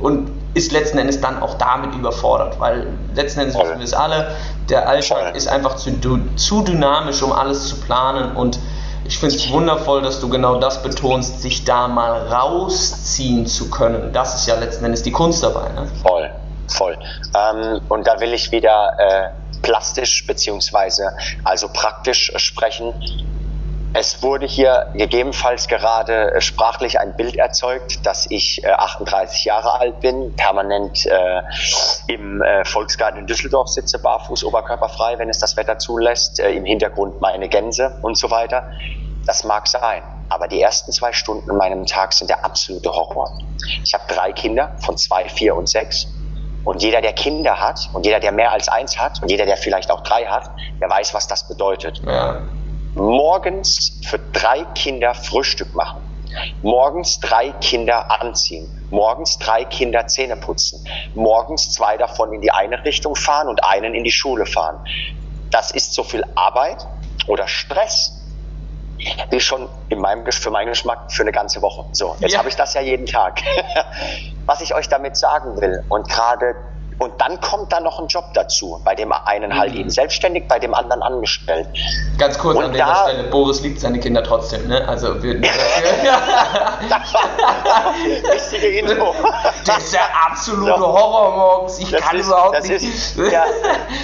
[0.00, 4.34] und ist letzten Endes dann auch damit überfordert, weil letzten Endes wissen wir es alle,
[4.68, 5.90] der Alltag ist einfach zu,
[6.36, 8.58] zu dynamisch, um alles zu planen und
[9.04, 14.12] ich finde es wundervoll, dass du genau das betonst, sich da mal rausziehen zu können.
[14.12, 15.70] Das ist ja letzten Endes die Kunst dabei.
[15.70, 15.88] Ne?
[16.02, 16.30] Voll,
[16.66, 16.98] voll.
[17.34, 19.28] Ähm, und da will ich wieder äh,
[19.62, 21.10] plastisch beziehungsweise
[21.44, 22.92] also praktisch sprechen.
[23.94, 29.80] Es wurde hier gegebenenfalls gerade äh, sprachlich ein Bild erzeugt, dass ich äh, 38 Jahre
[29.80, 31.42] alt bin, permanent äh,
[32.06, 36.66] im äh, Volksgarten in Düsseldorf sitze, barfuß, oberkörperfrei, wenn es das Wetter zulässt, äh, im
[36.66, 38.70] Hintergrund meine Gänse und so weiter.
[39.24, 43.30] Das mag sein, aber die ersten zwei Stunden in meinem Tag sind der absolute Horror.
[43.82, 46.06] Ich habe drei Kinder von zwei, vier und sechs
[46.64, 49.56] Und jeder, der Kinder hat und jeder, der mehr als eins hat und jeder, der
[49.56, 52.02] vielleicht auch drei hat, der weiß, was das bedeutet.
[52.04, 52.42] Ja.
[52.98, 56.02] Morgens für drei Kinder Frühstück machen.
[56.62, 58.68] Morgens drei Kinder anziehen.
[58.90, 60.84] Morgens drei Kinder Zähne putzen.
[61.14, 64.84] Morgens zwei davon in die eine Richtung fahren und einen in die Schule fahren.
[65.50, 66.86] Das ist so viel Arbeit
[67.28, 68.14] oder Stress
[69.30, 71.84] wie schon in meinem, für meinen Geschmack für eine ganze Woche.
[71.92, 72.38] So, jetzt ja.
[72.40, 73.40] habe ich das ja jeden Tag.
[74.46, 76.56] Was ich euch damit sagen will und gerade
[76.98, 78.80] und dann kommt da noch ein Job dazu.
[78.84, 79.80] Bei dem einen halt mhm.
[79.80, 81.68] eben selbstständig, bei dem anderen angestellt.
[82.18, 84.88] Ganz kurz und an dieser Stelle, Boris liebt seine Kinder trotzdem, ne?
[84.88, 85.34] Also wir
[88.32, 89.14] Richtige Info.
[89.64, 90.86] Das ist der absolute so.
[90.86, 91.78] Horror morgens.
[91.78, 92.82] Ich das kann ist, überhaupt nicht.
[92.82, 93.44] Ist, ja.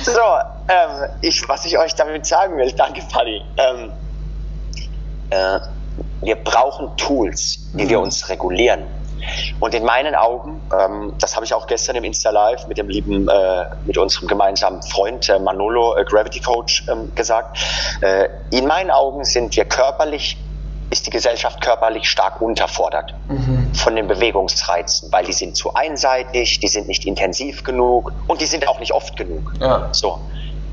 [0.02, 0.20] So,
[0.68, 3.42] ähm, ich, was ich euch damit sagen will, danke Paddy.
[3.56, 3.92] Ähm,
[5.30, 5.60] äh,
[6.22, 7.88] wir brauchen Tools, wie mhm.
[7.88, 8.84] wir uns regulieren.
[9.60, 12.88] Und in meinen Augen, ähm, das habe ich auch gestern im Insta Live mit dem
[12.88, 17.58] lieben, äh, mit unserem gemeinsamen Freund äh, Manolo, äh, Gravity Coach, ähm, gesagt,
[18.00, 20.36] äh, in meinen Augen sind wir körperlich,
[20.90, 23.74] ist die Gesellschaft körperlich stark unterfordert mhm.
[23.74, 28.46] von den Bewegungsreizen, weil die sind zu einseitig, die sind nicht intensiv genug und die
[28.46, 29.52] sind auch nicht oft genug.
[29.60, 29.88] Ja.
[29.92, 30.20] So.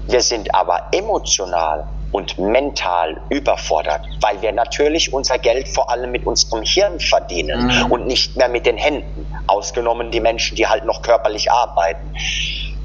[0.07, 6.25] Wir sind aber emotional und mental überfordert, weil wir natürlich unser Geld vor allem mit
[6.25, 7.91] unserem Hirn verdienen mhm.
[7.91, 12.13] und nicht mehr mit den Händen, ausgenommen die Menschen, die halt noch körperlich arbeiten.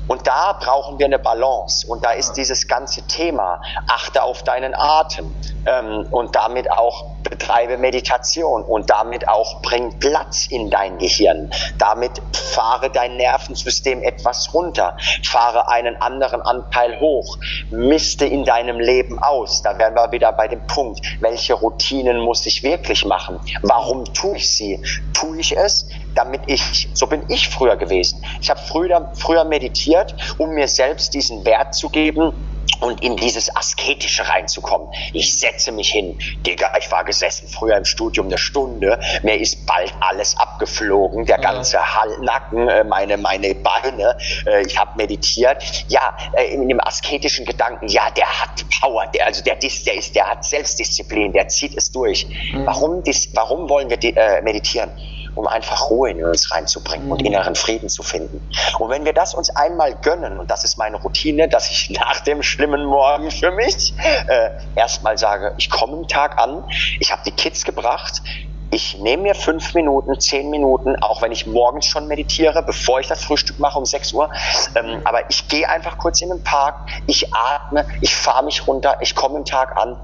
[0.08, 1.86] Und da brauchen wir eine Balance.
[1.86, 5.34] Und da ist dieses ganze Thema, achte auf deinen Atem
[5.66, 11.50] ähm, und damit auch betreibe Meditation und damit auch bring Platz in dein Gehirn.
[11.78, 17.38] Damit fahre dein Nervensystem etwas runter, fahre einen anderen Anteil hoch,
[17.70, 19.62] misste in deinem Leben aus.
[19.62, 23.40] Da wären wir wieder bei dem Punkt, welche Routinen muss ich wirklich machen?
[23.62, 24.80] Warum tue ich sie?
[25.12, 28.22] Tue ich es, damit ich, so bin ich früher gewesen.
[28.40, 32.32] Ich habe früher, früher meditiert, um mir selbst diesen Wert zu geben,
[32.80, 34.88] und in dieses Asketische reinzukommen.
[35.12, 36.18] Ich setze mich hin.
[36.44, 38.98] Digga, ich war gesessen früher im Studium eine Stunde.
[39.22, 41.24] Mir ist bald alles abgeflogen.
[41.24, 44.16] Der ganze Hall, Nacken, äh, meine, meine Beine.
[44.46, 45.62] Äh, ich habe meditiert.
[45.88, 49.06] Ja, äh, in dem asketischen Gedanken, ja, der hat Power.
[49.14, 51.32] Der, also der, der, ist, der hat Selbstdisziplin.
[51.32, 52.26] Der zieht es durch.
[52.52, 52.66] Mhm.
[52.66, 53.02] Warum,
[53.34, 54.90] warum wollen wir meditieren?
[55.36, 57.26] Um einfach Ruhe in uns reinzubringen und mhm.
[57.26, 58.40] inneren Frieden zu finden.
[58.78, 62.20] Und wenn wir das uns einmal gönnen, und das ist meine Routine, dass ich nach
[62.20, 63.94] dem schlimmen Morgen für mich
[64.26, 66.64] äh, erstmal sage, ich komme einen Tag an,
[66.98, 68.22] ich habe die Kids gebracht,
[68.70, 73.06] ich nehme mir fünf Minuten, zehn Minuten, auch wenn ich morgens schon meditiere, bevor ich
[73.06, 74.28] das Frühstück mache um sechs Uhr.
[74.74, 78.96] Ähm, aber ich gehe einfach kurz in den Park, ich atme, ich fahre mich runter,
[79.00, 80.00] ich komme den Tag an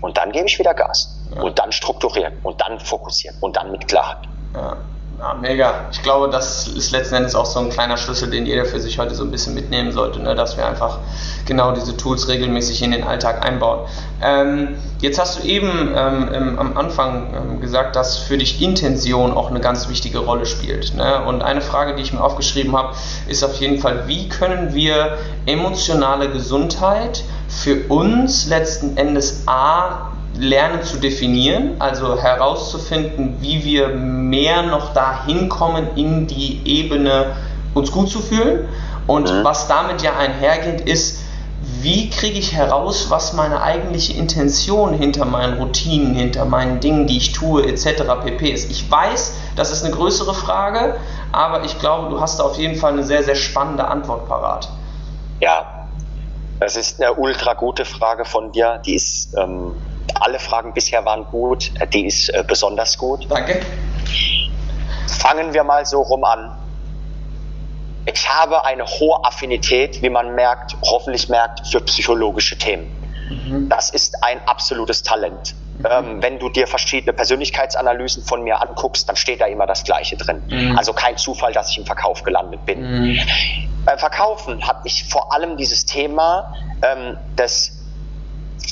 [0.00, 1.20] und dann gebe ich wieder Gas.
[1.42, 4.28] Und dann strukturieren und dann fokussieren und dann mit Klarheit.
[4.54, 4.76] Ja.
[5.40, 5.86] mega.
[5.90, 8.98] Ich glaube, das ist letzten Endes auch so ein kleiner Schlüssel, den jeder für sich
[8.98, 10.34] heute so ein bisschen mitnehmen sollte, ne?
[10.34, 10.98] dass wir einfach
[11.46, 13.80] genau diese Tools regelmäßig in den Alltag einbauen.
[14.22, 19.32] Ähm, jetzt hast du eben ähm, im, am Anfang ähm, gesagt, dass für dich Intention
[19.32, 20.94] auch eine ganz wichtige Rolle spielt.
[20.94, 21.24] Ne?
[21.24, 22.94] Und eine Frage, die ich mir aufgeschrieben habe,
[23.26, 30.82] ist auf jeden Fall, wie können wir emotionale Gesundheit für uns letzten Endes A lernen
[30.82, 37.36] zu definieren, also herauszufinden, wie wir mehr noch dahin kommen, in die Ebene
[37.74, 38.68] uns gut zu fühlen.
[39.06, 39.44] Und mhm.
[39.44, 41.20] was damit ja einhergeht, ist,
[41.80, 47.18] wie kriege ich heraus, was meine eigentliche Intention hinter meinen Routinen, hinter meinen Dingen, die
[47.18, 48.02] ich tue, etc.
[48.22, 48.50] pp.
[48.50, 48.70] ist.
[48.70, 50.96] Ich weiß, das ist eine größere Frage,
[51.32, 54.68] aber ich glaube, du hast da auf jeden Fall eine sehr, sehr spannende Antwort parat.
[55.40, 55.86] Ja,
[56.60, 58.80] das ist eine ultra gute Frage von dir.
[58.84, 59.72] Die ist ähm,
[60.20, 63.26] alle Fragen bisher waren gut, die ist äh, besonders gut.
[63.30, 63.60] Danke.
[65.08, 66.52] Fangen wir mal so rum an.
[68.06, 72.90] Ich habe eine hohe Affinität, wie man merkt, hoffentlich merkt, für psychologische Themen.
[73.30, 73.68] Mhm.
[73.68, 75.54] Das ist ein absolutes Talent.
[75.78, 75.86] Mhm.
[75.90, 80.16] Ähm, wenn du dir verschiedene Persönlichkeitsanalysen von mir anguckst, dann steht da immer das Gleiche
[80.16, 80.42] drin.
[80.48, 80.76] Mhm.
[80.76, 82.82] Also kein Zufall, dass ich im Verkauf gelandet bin.
[82.82, 83.20] Mhm.
[83.84, 87.73] Beim Verkaufen habe ich vor allem dieses Thema ähm, des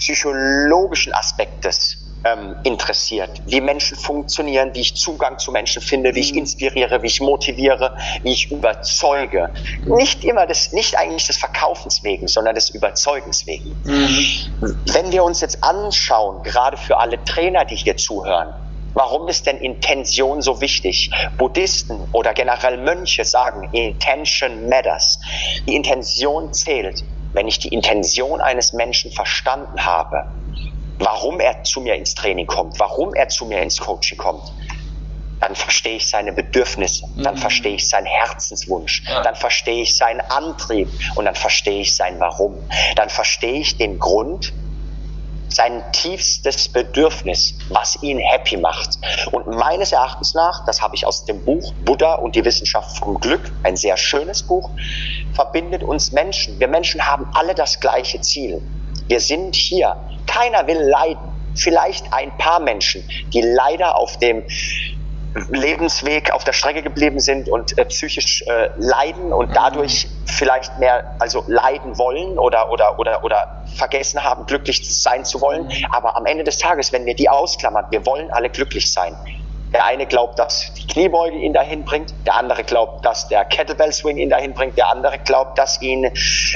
[0.03, 6.33] psychologischen Aspektes ähm, interessiert, wie Menschen funktionieren, wie ich Zugang zu Menschen finde, wie ich
[6.33, 6.38] mhm.
[6.38, 9.51] inspiriere, wie ich motiviere, wie ich überzeuge.
[9.87, 13.77] Nicht immer das, nicht eigentlich des Verkaufens wegen, sondern des Überzeugens wegen.
[13.85, 14.77] Mhm.
[14.93, 18.55] Wenn wir uns jetzt anschauen, gerade für alle Trainer, die hier zuhören,
[18.95, 21.11] Warum ist denn Intention so wichtig?
[21.38, 25.19] Buddhisten oder generell Mönche sagen, Intention matters.
[25.67, 30.25] Die Intention zählt wenn ich die Intention eines Menschen verstanden habe,
[30.99, 34.53] warum er zu mir ins Training kommt, warum er zu mir ins Coaching kommt,
[35.42, 37.38] dann dann verstehe ich seine Bedürfnisse, dann mhm.
[37.38, 39.23] verstehe ich seinen Herzenswunsch, ja.
[39.23, 42.55] dann verstehe ich seinen Antrieb und dann verstehe ich sein Warum.
[42.97, 44.53] Dann verstehe ich den Grund,
[45.55, 48.99] sein tiefstes Bedürfnis, was ihn happy macht.
[49.31, 53.19] Und meines Erachtens nach, das habe ich aus dem Buch Buddha und die Wissenschaft vom
[53.21, 54.71] Glück, ein sehr schönes Buch,
[55.35, 56.59] verbindet uns Menschen.
[56.59, 58.62] Wir Menschen haben alle das gleiche Ziel.
[59.07, 59.97] Wir sind hier.
[60.27, 61.33] Keiner will leiden.
[61.55, 64.43] Vielleicht ein paar Menschen, die leider auf dem
[65.35, 71.16] Lebensweg auf der Strecke geblieben sind und äh, psychisch äh, leiden und dadurch vielleicht mehr
[71.18, 76.27] also leiden wollen oder oder oder oder vergessen haben glücklich sein zu wollen, aber am
[76.27, 79.16] Ende des Tages, wenn wir die ausklammern, wir wollen alle glücklich sein.
[79.73, 83.90] Der eine glaubt, dass die Kniebeuge ihn dahin bringt, der andere glaubt, dass der Kettlebell
[83.90, 86.11] Swing ihn dahin bringt, der andere glaubt, dass ihn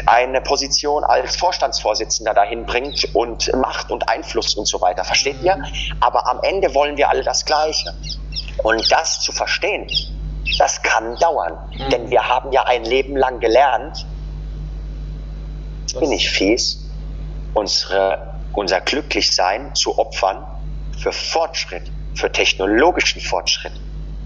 [0.04, 5.02] eine Position als Vorstandsvorsitzender dahin bringt und Macht und Einfluss und so weiter.
[5.02, 5.56] Versteht ihr?
[6.00, 7.94] Aber am Ende wollen wir alle das Gleiche.
[8.62, 9.88] Und das zu verstehen,
[10.58, 11.58] das kann dauern.
[11.72, 11.90] Mhm.
[11.90, 14.06] Denn wir haben ja ein Leben lang gelernt,
[15.84, 16.84] das bin ich fies,
[17.54, 20.46] unsere, unser Glücklichsein zu opfern
[20.98, 23.72] für Fortschritt, für technologischen Fortschritt,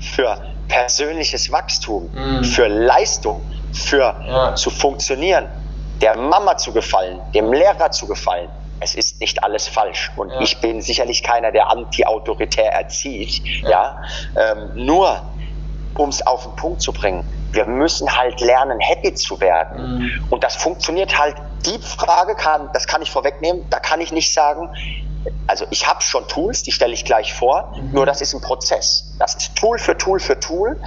[0.00, 2.44] für persönliches Wachstum, mhm.
[2.44, 4.54] für Leistung, für ja.
[4.54, 5.48] zu funktionieren,
[6.00, 8.48] der Mama zu gefallen, dem Lehrer zu gefallen,
[8.80, 10.10] es ist nicht alles falsch.
[10.16, 10.40] Und ja.
[10.40, 13.42] ich bin sicherlich keiner, der anti-autoritär erzieht.
[13.62, 14.02] Ja, ja?
[14.36, 15.22] Ähm, nur
[15.96, 19.98] um es auf den Punkt zu bringen, wir müssen halt lernen, happy zu werden.
[19.98, 20.24] Mhm.
[20.30, 21.36] Und das funktioniert halt.
[21.66, 24.70] Die Frage kann, das kann ich vorwegnehmen, da kann ich nicht sagen,
[25.46, 27.92] also ich habe schon Tools, die stelle ich gleich vor, mhm.
[27.92, 29.12] nur das ist ein Prozess.
[29.18, 30.80] Das ist Tool für Tool für Tool.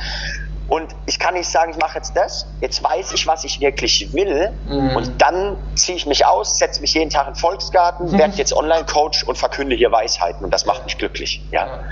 [0.67, 4.13] Und ich kann nicht sagen, ich mache jetzt das, jetzt weiß ich, was ich wirklich
[4.13, 4.95] will mhm.
[4.95, 8.17] und dann ziehe ich mich aus, setze mich jeden Tag in den Volksgarten, mhm.
[8.17, 11.41] werde jetzt Online-Coach und verkünde hier Weisheiten und das macht mich glücklich.
[11.51, 11.83] Ja.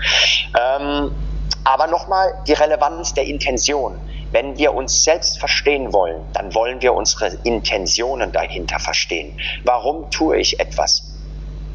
[0.58, 1.14] Ähm,
[1.64, 4.00] aber nochmal die Relevanz der Intention.
[4.32, 9.38] Wenn wir uns selbst verstehen wollen, dann wollen wir unsere Intentionen dahinter verstehen.
[9.66, 11.04] Warum tue ich etwas?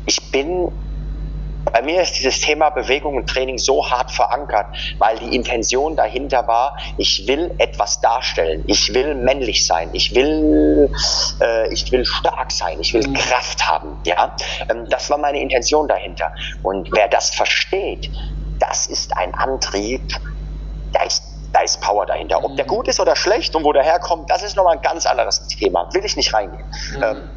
[0.07, 0.73] Ich bin
[1.73, 4.67] bei mir ist dieses Thema Bewegung und Training so hart verankert,
[4.99, 10.91] weil die Intention dahinter war, ich will etwas darstellen, ich will männlich sein, ich will,
[11.41, 13.15] äh, ich will stark sein, ich will mhm.
[13.15, 13.99] Kraft haben.
[14.05, 14.37] Ja,
[14.71, 16.31] ähm, das war meine Intention dahinter.
[16.63, 18.11] Und wer das versteht,
[18.59, 20.03] das ist ein Antrieb,
[20.93, 22.45] da ist da ist Power dahinter.
[22.45, 22.71] Ob der mhm.
[22.71, 25.89] gut ist oder schlecht und wo der herkommt, das ist nochmal ein ganz anderes Thema.
[25.95, 26.65] Will ich nicht reingehen.
[26.97, 27.03] Mhm.
[27.03, 27.31] Ähm,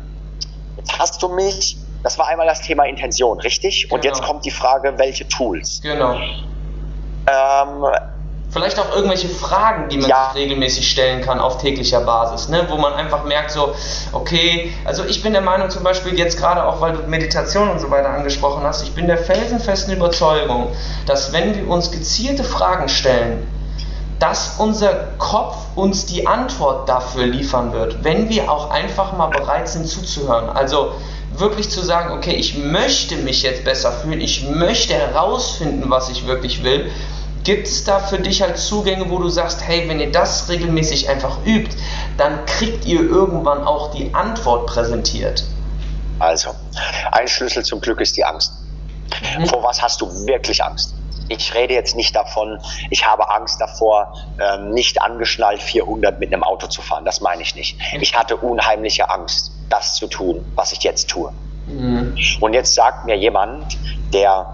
[0.78, 3.84] jetzt hast du mich das war einmal das Thema Intention, richtig?
[3.84, 3.96] Genau.
[3.96, 5.82] Und jetzt kommt die Frage, welche Tools?
[5.82, 6.16] Genau.
[7.28, 7.86] Ähm,
[8.52, 10.32] Vielleicht auch irgendwelche Fragen, die man ja.
[10.34, 12.66] sich regelmäßig stellen kann auf täglicher Basis, ne?
[12.68, 13.76] wo man einfach merkt, so,
[14.12, 17.80] okay, also ich bin der Meinung zum Beispiel jetzt gerade auch, weil du Meditation und
[17.80, 20.70] so weiter angesprochen hast, ich bin der felsenfesten Überzeugung,
[21.06, 23.48] dass wenn wir uns gezielte Fragen stellen,
[24.20, 29.70] dass unser Kopf uns die Antwort dafür liefern wird, wenn wir auch einfach mal bereit
[29.70, 30.50] sind zuzuhören.
[30.50, 30.92] Also
[31.34, 36.28] wirklich zu sagen, okay, ich möchte mich jetzt besser fühlen, ich möchte herausfinden, was ich
[36.28, 36.92] wirklich will,
[37.44, 41.10] gibt es da für dich halt Zugänge, wo du sagst, hey, wenn ihr das regelmäßig
[41.10, 41.76] einfach übt,
[42.18, 45.46] dann kriegt ihr irgendwann auch die Antwort präsentiert?
[46.20, 46.50] Also,
[47.14, 48.52] ein Schlüssel zum Glück ist die Angst.
[49.38, 49.46] Mhm.
[49.46, 50.94] Vor was hast du wirklich Angst?
[51.30, 56.44] Ich rede jetzt nicht davon, ich habe Angst davor, ähm, nicht angeschnallt 400 mit einem
[56.44, 57.06] Auto zu fahren.
[57.06, 57.80] Das meine ich nicht.
[58.02, 61.32] Ich hatte unheimliche Angst das zu tun, was ich jetzt tue.
[61.68, 62.18] Mhm.
[62.42, 63.78] Und jetzt sagt mir jemand,
[64.12, 64.48] der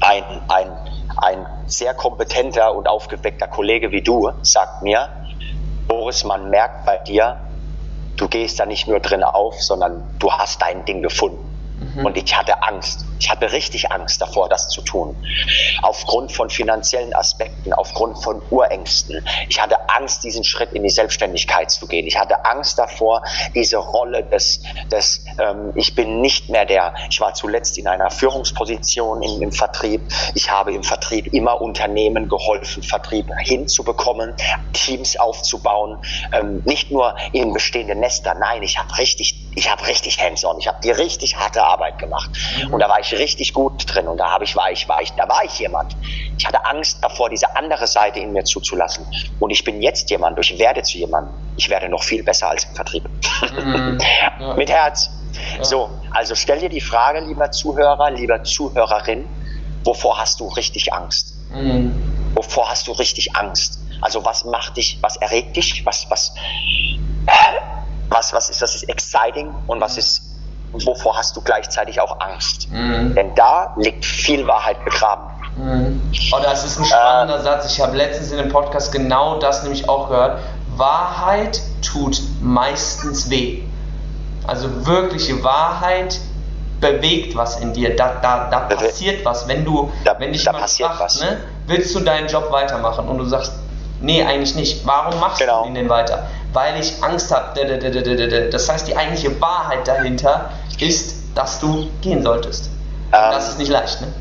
[0.00, 0.68] ein, ein,
[1.16, 5.08] ein sehr kompetenter und aufgeweckter Kollege wie du, sagt mir,
[5.88, 7.38] Boris, man merkt bei dir,
[8.16, 11.44] du gehst da nicht nur drin auf, sondern du hast dein Ding gefunden.
[11.96, 12.06] Mhm.
[12.06, 13.04] Und ich hatte Angst.
[13.20, 15.16] Ich hatte richtig Angst davor, das zu tun.
[15.82, 19.22] Aufgrund von finanziellen Aspekten, aufgrund von Urängsten.
[19.48, 22.06] Ich hatte Angst, diesen Schritt in die Selbstständigkeit zu gehen.
[22.06, 23.22] Ich hatte Angst davor,
[23.54, 28.10] diese Rolle des, des ähm, ich bin nicht mehr der, ich war zuletzt in einer
[28.10, 30.08] Führungsposition im, im Vertrieb.
[30.34, 34.34] Ich habe im Vertrieb immer Unternehmen geholfen, Vertrieb hinzubekommen,
[34.72, 35.98] Teams aufzubauen,
[36.32, 38.34] ähm, nicht nur in bestehende Nester.
[38.34, 40.58] Nein, ich habe richtig, ich habe richtig hands-on.
[40.58, 42.30] Ich habe die richtig harte Arbeit gemacht.
[42.64, 42.74] Mhm.
[42.74, 45.12] Und da war ich richtig gut drin und da habe ich, war ich, war ich,
[45.12, 45.96] da war ich jemand.
[46.38, 49.06] Ich hatte Angst davor, diese andere Seite in mir zuzulassen.
[49.38, 51.34] Und ich bin jetzt jemand, ich werde zu jemandem.
[51.56, 53.08] Ich werde noch viel besser als im Vertrieb.
[53.56, 53.98] Mhm.
[54.40, 54.54] Ja.
[54.54, 55.10] Mit Herz.
[55.56, 55.64] Ja.
[55.64, 59.26] So, also stell dir die Frage, lieber Zuhörer, lieber Zuhörerin,
[59.84, 61.34] wovor hast du richtig Angst?
[61.50, 61.94] Mhm.
[62.34, 63.78] Wovor hast du richtig Angst?
[64.00, 66.32] Also was macht dich, was erregt dich, was, was,
[68.08, 70.29] was, was ist, das ist exciting und was ist
[70.72, 72.70] wovor hast du gleichzeitig auch Angst?
[72.70, 73.14] Mhm.
[73.14, 75.24] Denn da liegt viel Wahrheit begraben.
[75.56, 76.00] Mhm.
[76.32, 77.72] Oh, das ist ein spannender äh, Satz.
[77.72, 80.40] Ich habe letztens in dem Podcast genau das nämlich auch gehört.
[80.76, 83.62] Wahrheit tut meistens weh.
[84.46, 86.18] Also wirkliche Wahrheit
[86.80, 87.94] bewegt was in dir.
[87.94, 89.46] Da, da, da passiert was.
[89.46, 91.20] Wenn du, da, wenn dich da passiert fragt, was.
[91.20, 93.52] Ne, willst du deinen Job weitermachen und du sagst,
[94.00, 94.86] nee, eigentlich nicht.
[94.86, 95.62] Warum machst genau.
[95.62, 96.26] du ihn denn weiter?
[96.52, 98.50] Weil ich Angst habe.
[98.50, 102.66] Das heißt, die eigentliche Wahrheit dahinter ist, dass du gehen solltest.
[103.12, 104.12] Ähm, das ist nicht leicht, ne?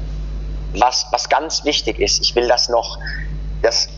[0.76, 3.00] Was, was ganz wichtig ist, ich will das noch,
[3.64, 3.90] das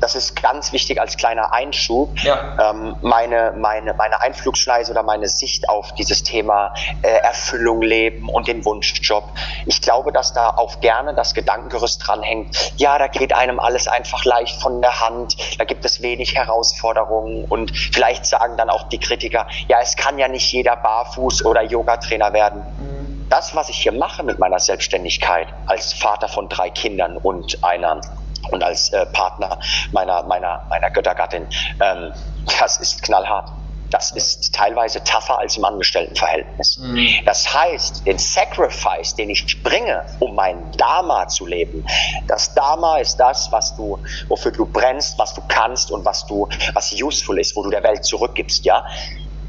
[0.00, 2.70] das ist ganz wichtig als kleiner Einschub, ja.
[2.70, 8.48] ähm, meine, meine, meine Einflugschneise oder meine Sicht auf dieses Thema äh, Erfüllung, Leben und
[8.48, 9.24] den Wunschjob.
[9.66, 12.72] Ich glaube, dass da auch gerne das Gedankengerüst dranhängt.
[12.76, 17.44] Ja, da geht einem alles einfach leicht von der Hand, da gibt es wenig Herausforderungen
[17.44, 21.62] und vielleicht sagen dann auch die Kritiker, ja, es kann ja nicht jeder Barfuß oder
[21.62, 22.64] Yogatrainer werden.
[23.28, 28.00] Das, was ich hier mache mit meiner Selbstständigkeit als Vater von drei Kindern und einer
[28.50, 29.58] und als äh, Partner
[29.92, 31.48] meiner, meiner, meiner Göttergattin,
[31.80, 32.12] ähm,
[32.58, 33.50] das ist knallhart.
[33.90, 36.78] Das ist teilweise tougher als im Angestelltenverhältnis.
[36.78, 37.24] Mhm.
[37.26, 41.84] Das heißt, den Sacrifice, den ich bringe, um mein Dharma zu leben,
[42.28, 43.98] das Dharma ist das, was du,
[44.28, 47.82] wofür du brennst, was du kannst und was du, was useful ist, wo du der
[47.82, 48.84] Welt zurückgibst, ja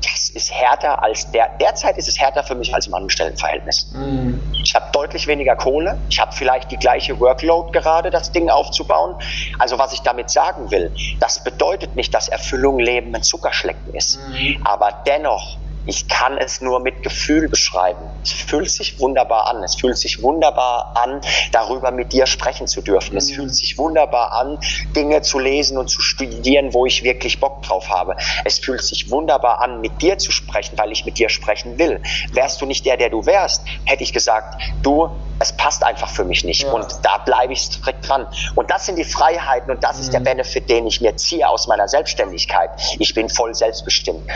[0.01, 1.49] das ist härter als der.
[1.59, 3.91] Derzeit ist es härter für mich als im Angestelltenverhältnis.
[3.93, 4.33] Mm.
[4.63, 5.97] Ich habe deutlich weniger Kohle.
[6.09, 9.15] Ich habe vielleicht die gleiche Workload gerade, das Ding aufzubauen.
[9.59, 14.17] Also was ich damit sagen will, das bedeutet nicht, dass Erfüllung, Leben ein Zuckerschlecken ist.
[14.17, 14.65] Mm.
[14.65, 17.99] Aber dennoch ich kann es nur mit Gefühl beschreiben.
[18.23, 19.63] Es fühlt sich wunderbar an.
[19.63, 23.17] Es fühlt sich wunderbar an, darüber mit dir sprechen zu dürfen.
[23.17, 23.35] Es mhm.
[23.35, 24.59] fühlt sich wunderbar an,
[24.95, 28.15] Dinge zu lesen und zu studieren, wo ich wirklich Bock drauf habe.
[28.45, 32.01] Es fühlt sich wunderbar an, mit dir zu sprechen, weil ich mit dir sprechen will.
[32.31, 36.23] Wärst du nicht der, der du wärst, hätte ich gesagt, du, es passt einfach für
[36.23, 36.63] mich nicht.
[36.63, 36.71] Ja.
[36.71, 38.27] Und da bleibe ich strikt dran.
[38.55, 40.03] Und das sind die Freiheiten und das mhm.
[40.03, 40.25] ist der mhm.
[40.25, 42.69] Benefit, den ich mir ziehe aus meiner Selbstständigkeit.
[42.99, 44.29] Ich bin voll selbstbestimmt.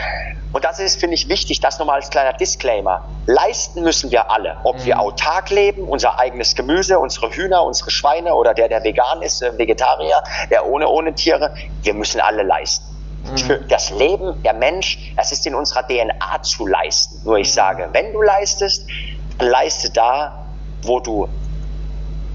[0.52, 3.04] Und das ist, finde ich, wichtig, das nochmal als kleiner Disclaimer.
[3.26, 4.56] Leisten müssen wir alle.
[4.64, 4.84] Ob mhm.
[4.84, 9.42] wir autark leben, unser eigenes Gemüse, unsere Hühner, unsere Schweine oder der, der vegan ist,
[9.42, 11.54] äh, Vegetarier, der ohne, ohne Tiere.
[11.82, 12.84] Wir müssen alle leisten.
[13.30, 13.38] Mhm.
[13.38, 17.22] Für das Leben, der Mensch, das ist in unserer DNA zu leisten.
[17.24, 17.52] Nur ich mhm.
[17.52, 18.86] sage, wenn du leistest,
[19.40, 20.46] leiste da,
[20.82, 21.28] wo du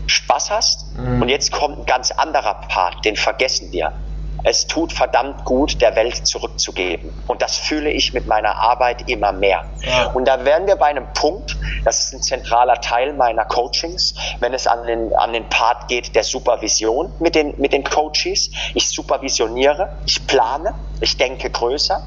[0.08, 0.98] Spaß hast.
[0.98, 1.22] Mhm.
[1.22, 3.94] Und jetzt kommt ein ganz anderer Part, den vergessen wir.
[4.44, 7.14] Es tut verdammt gut, der Welt zurückzugeben.
[7.28, 9.64] Und das fühle ich mit meiner Arbeit immer mehr.
[9.82, 10.08] Ja.
[10.14, 14.54] Und da wären wir bei einem Punkt, das ist ein zentraler Teil meiner Coachings, wenn
[14.54, 18.52] es an den, an den Part geht der Supervision mit den, mit den Coaches.
[18.74, 22.02] Ich supervisioniere, ich plane, ich denke größer.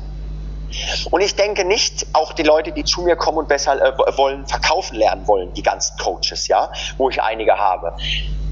[1.10, 4.46] Und ich denke nicht, auch die Leute, die zu mir kommen und besser äh, wollen,
[4.46, 7.94] verkaufen lernen wollen, die ganzen Coaches, ja, wo ich einige habe.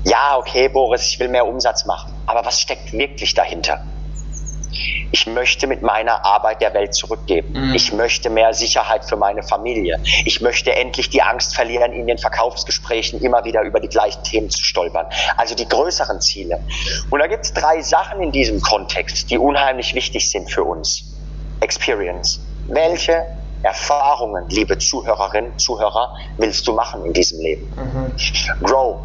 [0.05, 2.12] Ja, okay, Boris, ich will mehr Umsatz machen.
[2.27, 3.81] Aber was steckt wirklich dahinter?
[5.11, 7.69] Ich möchte mit meiner Arbeit der Welt zurückgeben.
[7.69, 7.75] Mhm.
[7.75, 10.01] Ich möchte mehr Sicherheit für meine Familie.
[10.25, 14.49] Ich möchte endlich die Angst verlieren, in den Verkaufsgesprächen immer wieder über die gleichen Themen
[14.49, 15.07] zu stolpern.
[15.37, 16.59] Also die größeren Ziele.
[17.11, 21.05] Und da gibt es drei Sachen in diesem Kontext, die unheimlich wichtig sind für uns.
[21.61, 22.41] Experience.
[22.69, 23.23] Welche
[23.63, 26.09] Erfahrungen, liebe Zuhörerinnen, Zuhörer,
[26.39, 27.67] willst du machen in diesem Leben?
[27.77, 28.67] Mhm.
[28.67, 29.01] Grow.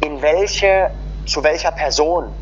[0.00, 0.90] In welche,
[1.26, 2.32] zu welcher Person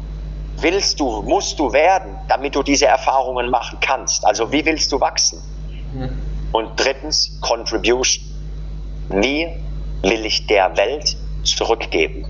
[0.61, 4.25] willst du, musst du werden, damit du diese Erfahrungen machen kannst?
[4.25, 5.43] Also wie willst du wachsen?
[5.93, 6.11] Mhm.
[6.53, 8.25] Und drittens, Contribution.
[9.09, 9.49] Wie
[10.03, 12.27] will ich der Welt zurückgeben?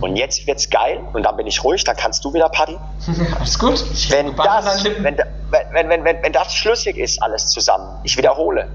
[0.00, 2.76] Und jetzt wird's geil und dann bin ich ruhig, dann kannst du wieder Paddy.
[3.38, 3.84] Alles gut.
[4.10, 5.16] Wenn, das, wenn,
[5.72, 8.68] wenn, wenn, wenn, wenn das schlüssig ist, alles zusammen, ich wiederhole,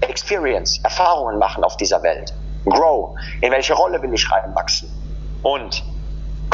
[0.00, 2.32] Experience, Erfahrungen machen auf dieser Welt,
[2.64, 4.88] Grow, in welche Rolle will ich reinwachsen
[5.42, 5.84] und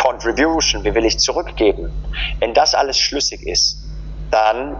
[0.01, 1.91] Contribution, wie will ich zurückgeben.
[2.39, 3.85] Wenn das alles schlüssig ist,
[4.31, 4.77] dann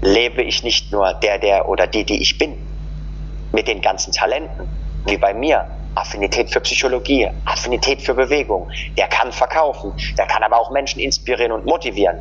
[0.00, 2.56] lebe ich nicht nur der, der oder die, die ich bin,
[3.52, 4.68] mit den ganzen Talenten,
[5.04, 8.68] wie bei mir, Affinität für Psychologie, Affinität für Bewegung.
[8.96, 12.18] Der kann verkaufen, der kann aber auch Menschen inspirieren und motivieren.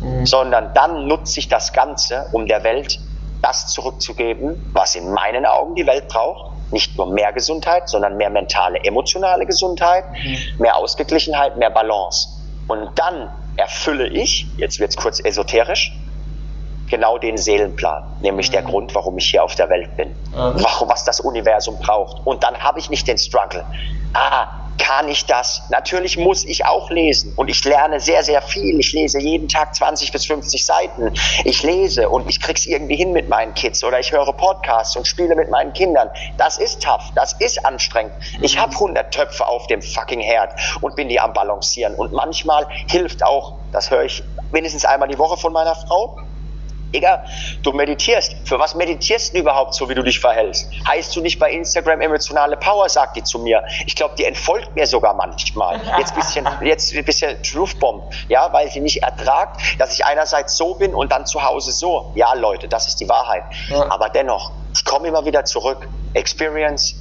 [0.00, 0.24] Mhm.
[0.24, 3.00] Sondern dann nutze ich das Ganze, um der Welt
[3.42, 6.51] das zurückzugeben, was in meinen Augen die Welt braucht.
[6.72, 10.38] Nicht nur mehr Gesundheit, sondern mehr mentale, emotionale Gesundheit, mhm.
[10.58, 12.28] mehr Ausgeglichenheit, mehr Balance.
[12.68, 15.92] Und dann erfülle ich, jetzt wird es kurz esoterisch,
[16.88, 18.52] genau den Seelenplan, nämlich mhm.
[18.52, 20.14] der Grund, warum ich hier auf der Welt bin, mhm.
[20.62, 22.26] warum, was das Universum braucht.
[22.26, 23.64] Und dann habe ich nicht den Struggle.
[24.14, 24.48] Ah,
[24.78, 25.62] kann ich das?
[25.68, 28.78] Natürlich muss ich auch lesen und ich lerne sehr, sehr viel.
[28.78, 31.12] Ich lese jeden Tag 20 bis 50 Seiten.
[31.44, 35.06] Ich lese und ich krieg's irgendwie hin mit meinen Kids oder ich höre Podcasts und
[35.06, 36.10] spiele mit meinen Kindern.
[36.36, 38.12] Das ist tough, das ist anstrengend.
[38.40, 42.66] Ich habe 100 Töpfe auf dem fucking Herd und bin die am Balancieren und manchmal
[42.88, 46.16] hilft auch, das höre ich mindestens einmal die Woche von meiner Frau,
[46.94, 47.24] Digga,
[47.62, 48.36] du meditierst.
[48.44, 50.70] Für was meditierst du überhaupt so, wie du dich verhältst?
[50.86, 53.62] Heißt du nicht bei Instagram emotionale Power, sagt die zu mir.
[53.86, 55.80] Ich glaube, die entfolgt mir sogar manchmal.
[55.98, 60.74] Jetzt bisschen, jetzt ein bisschen Truthbomb, ja, weil sie nicht ertragt, dass ich einerseits so
[60.74, 62.12] bin und dann zu Hause so.
[62.14, 63.44] Ja, Leute, das ist die Wahrheit.
[63.68, 63.90] Ja.
[63.90, 65.88] Aber dennoch, ich komme immer wieder zurück.
[66.14, 66.94] Experience,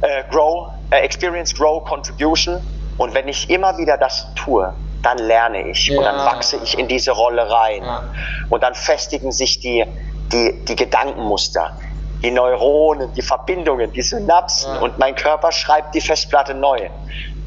[0.00, 2.60] äh, grow, äh, experience, grow, contribution.
[2.96, 4.72] Und wenn ich immer wieder das tue,
[5.04, 5.98] dann lerne ich ja.
[5.98, 7.82] und dann wachse ich in diese Rolle rein.
[7.82, 8.04] Ja.
[8.48, 9.84] Und dann festigen sich die,
[10.32, 11.76] die, die Gedankenmuster,
[12.22, 14.80] die Neuronen, die Verbindungen, die Synapsen ja.
[14.80, 16.88] und mein Körper schreibt die Festplatte neu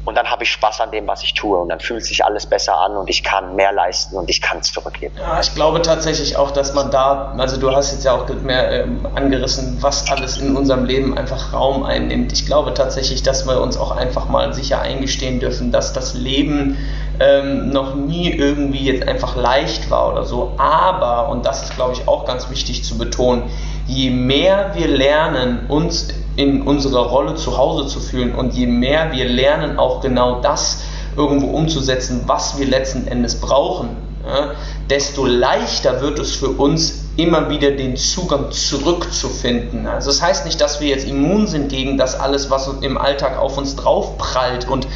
[0.08, 2.46] und dann habe ich Spaß an dem, was ich tue und dann fühlt sich alles
[2.46, 5.14] besser an und ich kann mehr leisten und ich kann es zurückgeben.
[5.18, 8.84] Ja, ich glaube tatsächlich auch, dass man da, also du hast jetzt ja auch mehr
[8.84, 12.32] ähm, angerissen, was alles in unserem Leben einfach Raum einnimmt.
[12.32, 16.78] Ich glaube tatsächlich, dass wir uns auch einfach mal sicher eingestehen dürfen, dass das Leben
[17.20, 20.52] ähm, noch nie irgendwie jetzt einfach leicht war oder so.
[20.58, 23.44] Aber, und das ist glaube ich auch ganz wichtig zu betonen,
[23.86, 29.12] je mehr wir lernen, uns in unserer Rolle zu Hause zu fühlen und je mehr
[29.12, 30.82] wir lernen, auch genau das
[31.16, 33.88] irgendwo umzusetzen, was wir letzten Endes brauchen,
[34.24, 34.52] ja,
[34.88, 39.88] desto leichter wird es für uns immer wieder den Zugang zurückzufinden.
[39.88, 43.36] Also das heißt nicht, dass wir jetzt immun sind gegen das alles, was im Alltag
[43.36, 44.94] auf uns draufprallt und uns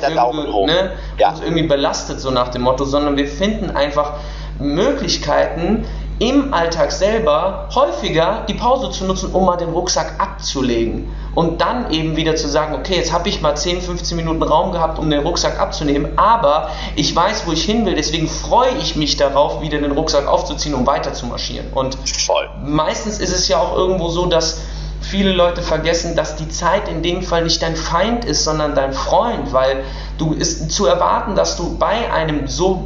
[0.00, 1.30] irgendwie, ne, ja.
[1.30, 4.14] uns irgendwie belastet, so nach dem Motto, sondern wir finden einfach
[4.60, 5.84] Möglichkeiten,
[6.18, 11.08] im Alltag selber häufiger die Pause zu nutzen, um mal den Rucksack abzulegen.
[11.34, 14.70] Und dann eben wieder zu sagen, okay, jetzt habe ich mal 10, 15 Minuten Raum
[14.70, 18.94] gehabt, um den Rucksack abzunehmen, aber ich weiß, wo ich hin will, deswegen freue ich
[18.94, 21.66] mich darauf, wieder den Rucksack aufzuziehen, um weiter zu marschieren.
[21.74, 22.48] Und Voll.
[22.64, 24.60] meistens ist es ja auch irgendwo so, dass
[25.00, 28.92] viele Leute vergessen, dass die Zeit in dem Fall nicht dein Feind ist, sondern dein
[28.92, 29.84] Freund, weil
[30.18, 32.84] du ist zu erwarten, dass du bei einem so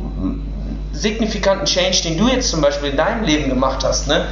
[0.98, 4.26] signifikanten Change, den du jetzt zum Beispiel in deinem Leben gemacht hast, ne?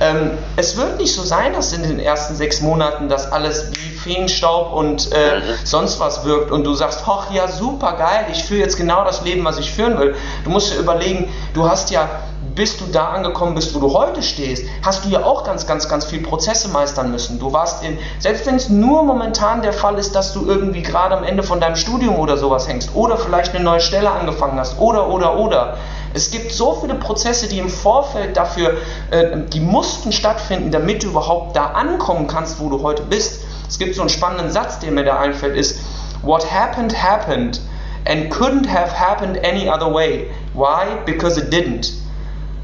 [0.00, 3.90] Ähm, es wird nicht so sein, dass in den ersten sechs Monaten das alles wie
[3.90, 5.42] Feenstaub und äh, mhm.
[5.64, 9.22] sonst was wirkt und du sagst, hoch, ja, super geil, ich führe jetzt genau das
[9.22, 10.16] Leben, was ich führen will.
[10.44, 12.08] Du musst dir überlegen, du hast ja
[12.54, 15.88] bis du da angekommen bist, wo du heute stehst, hast du ja auch ganz, ganz,
[15.88, 17.38] ganz viel Prozesse meistern müssen.
[17.38, 21.16] Du warst in, selbst wenn es nur momentan der Fall ist, dass du irgendwie gerade
[21.16, 24.78] am Ende von deinem Studium oder sowas hängst oder vielleicht eine neue Stelle angefangen hast
[24.78, 25.76] oder, oder, oder,
[26.14, 28.74] es gibt so viele Prozesse, die im Vorfeld dafür,
[29.10, 33.42] äh, die mussten stattfinden, damit du überhaupt da ankommen kannst, wo du heute bist.
[33.68, 35.78] Es gibt so einen spannenden Satz, der mir da einfällt, ist,
[36.22, 37.60] What happened, happened
[38.06, 40.30] and couldn't have happened any other way.
[40.54, 40.98] Why?
[41.04, 41.92] Because it didn't.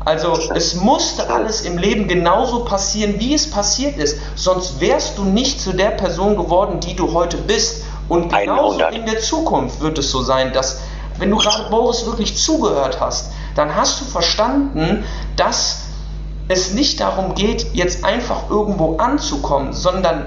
[0.05, 4.19] Also es musste alles im Leben genauso passieren, wie es passiert ist.
[4.37, 7.85] Sonst wärst du nicht zu der Person geworden, die du heute bist.
[8.09, 10.81] Und genauso in der Zukunft wird es so sein, dass
[11.19, 15.05] wenn du gerade Boris wirklich zugehört hast, dann hast du verstanden,
[15.37, 15.87] dass
[16.49, 20.27] es nicht darum geht, jetzt einfach irgendwo anzukommen, sondern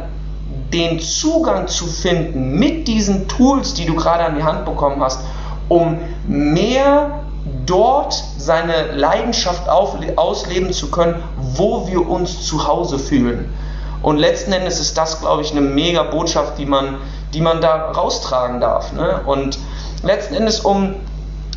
[0.73, 5.21] den Zugang zu finden mit diesen Tools, die du gerade an die Hand bekommen hast,
[5.69, 7.21] um mehr
[7.65, 13.51] dort seine Leidenschaft ausleben zu können, wo wir uns zu Hause fühlen.
[14.01, 16.97] Und letzten Endes ist das, glaube ich, eine mega Botschaft, die man,
[17.33, 18.93] die man da raustragen darf.
[18.93, 19.21] Ne?
[19.25, 19.59] Und
[20.03, 20.95] letzten Endes, um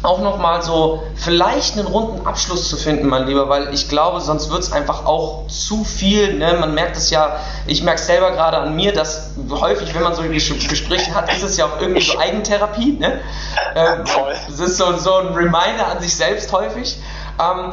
[0.04, 4.50] auch nochmal so vielleicht einen runden Abschluss zu finden, mein Lieber, weil ich glaube, sonst
[4.50, 6.34] wird es einfach auch zu viel.
[6.34, 6.56] Ne?
[6.60, 7.36] Man merkt es ja,
[7.66, 11.42] ich merke es selber gerade an mir, dass häufig, wenn man so Gespräche hat, ist
[11.42, 12.98] es ja auch irgendwie so Eigentherapie.
[12.98, 13.20] Ne?
[13.74, 14.04] Ähm,
[14.48, 16.98] es ist so, so ein Reminder an sich selbst häufig.
[17.40, 17.72] Ähm,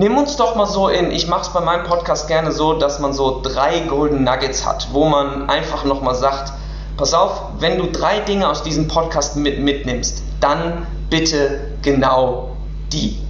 [0.00, 3.00] Nimm uns doch mal so in, ich mache es bei meinem Podcast gerne so, dass
[3.00, 6.52] man so drei Golden Nuggets hat, wo man einfach nochmal sagt,
[6.96, 12.56] pass auf, wenn du drei Dinge aus diesem Podcast mit, mitnimmst, dann bitte genau
[12.92, 13.22] die.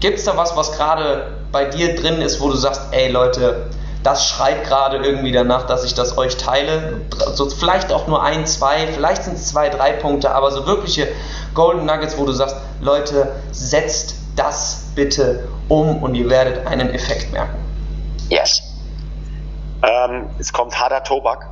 [0.00, 3.70] Gibt es da was, was gerade bei dir drin ist, wo du sagst, ey Leute,
[4.02, 7.00] das schreit gerade irgendwie danach, dass ich das euch teile.
[7.34, 11.08] So vielleicht auch nur ein, zwei, vielleicht sind es zwei, drei Punkte, aber so wirkliche
[11.54, 17.32] Golden Nuggets, wo du sagst, Leute, setzt das bitte um und ihr werdet einen Effekt
[17.32, 17.56] merken.
[18.28, 18.62] Yes.
[19.82, 21.48] Ähm, es kommt harter Tobak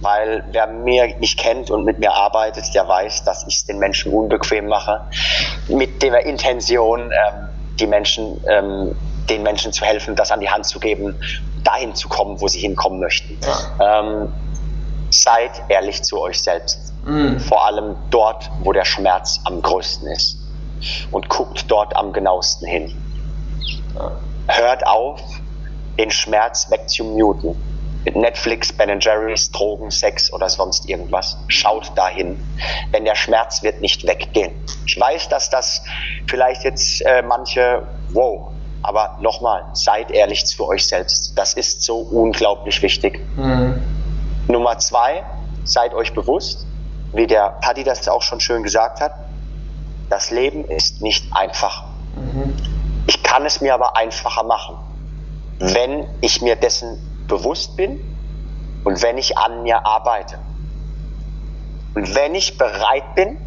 [0.00, 3.78] weil wer mir mich kennt und mit mir arbeitet, der weiß, dass ich es den
[3.78, 5.00] Menschen unbequem mache,
[5.68, 8.96] mit der Intention, ähm, die Menschen, ähm,
[9.28, 11.16] den Menschen zu helfen, das an die Hand zu geben,
[11.64, 13.38] dahin zu kommen, wo sie hinkommen möchten.
[13.42, 14.00] Ja.
[14.00, 14.32] Ähm,
[15.10, 16.92] seid ehrlich zu euch selbst.
[17.04, 17.38] Mhm.
[17.40, 20.38] Vor allem dort, wo der Schmerz am größten ist.
[21.10, 22.94] Und guckt dort am genauesten hin.
[23.94, 24.12] Ja.
[24.48, 25.20] Hört auf,
[25.98, 27.56] den Schmerz wegzumuten.
[28.06, 31.36] Mit Netflix, Ben Jerry's, Drogen, Sex oder sonst irgendwas.
[31.48, 32.40] Schaut dahin.
[32.94, 34.54] Denn der Schmerz wird nicht weggehen.
[34.86, 35.82] Ich weiß, dass das
[36.28, 38.52] vielleicht jetzt äh, manche, wow,
[38.82, 41.36] aber nochmal, seid ehrlich zu euch selbst.
[41.36, 43.20] Das ist so unglaublich wichtig.
[43.36, 43.82] Mhm.
[44.46, 45.24] Nummer zwei,
[45.64, 46.64] seid euch bewusst,
[47.12, 49.14] wie der Paddy das auch schon schön gesagt hat,
[50.08, 51.82] das Leben ist nicht einfach.
[52.14, 52.54] Mhm.
[53.08, 54.76] Ich kann es mir aber einfacher machen,
[55.58, 57.98] wenn ich mir dessen bewusst bin
[58.84, 60.38] und wenn ich an mir arbeite.
[61.94, 63.38] Und wenn ich bereit bin,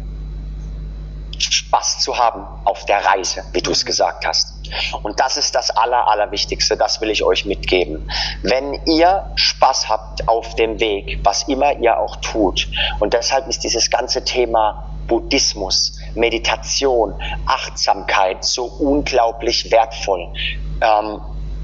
[1.38, 4.54] Spaß zu haben auf der Reise, wie du es gesagt hast.
[5.02, 8.10] Und das ist das Aller, Allerwichtigste, das will ich euch mitgeben.
[8.42, 12.68] Wenn ihr Spaß habt auf dem Weg, was immer ihr auch tut,
[12.98, 17.14] und deshalb ist dieses ganze Thema Buddhismus, Meditation,
[17.46, 20.28] Achtsamkeit so unglaublich wertvoll.
[20.80, 21.20] Ähm,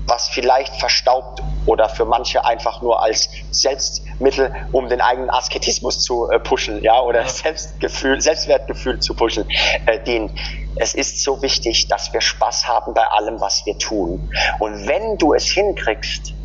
[0.07, 6.29] was vielleicht verstaubt oder für manche einfach nur als Selbstmittel, um den eigenen Asketismus zu
[6.31, 9.45] äh, pushen, ja, oder Selbstgefühl, Selbstwertgefühl zu pushen,
[9.87, 10.33] äh, dient.
[10.79, 14.31] Es ist so wichtig, dass wir Spaß haben bei allem, was wir tun.
[14.61, 16.36] Und wenn du es hinkriegst,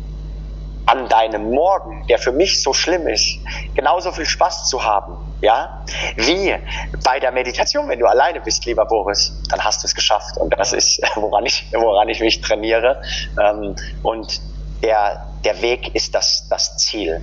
[0.86, 3.38] an deinem Morgen, der für mich so schlimm ist,
[3.74, 5.84] genauso viel Spaß zu haben, ja,
[6.16, 6.56] wie
[7.04, 10.36] bei der Meditation, wenn du alleine bist, lieber Boris, dann hast du es geschafft.
[10.36, 13.00] Und das ist, woran ich, woran ich mich trainiere.
[13.40, 14.40] Ähm, und
[14.82, 17.20] der, der Weg ist das, das Ziel.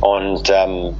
[0.00, 0.96] Und ähm,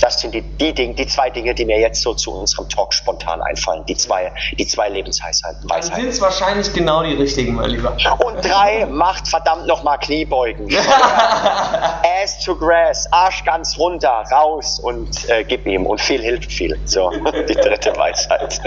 [0.00, 2.92] das sind die, die, Dinge, die zwei Dinge, die mir jetzt so zu unserem Talk
[2.92, 3.84] spontan einfallen.
[3.86, 5.68] Die zwei, die zwei Lebensweisheiten.
[5.68, 7.96] Dann sind es wahrscheinlich genau die richtigen, mein Lieber.
[8.18, 10.74] Und drei, macht verdammt nochmal Kniebeugen.
[12.22, 15.86] Ass to grass, Arsch ganz runter, raus und äh, gib ihm.
[15.86, 16.78] Und viel hilft viel.
[16.84, 17.10] So,
[17.48, 18.54] die dritte Weisheit.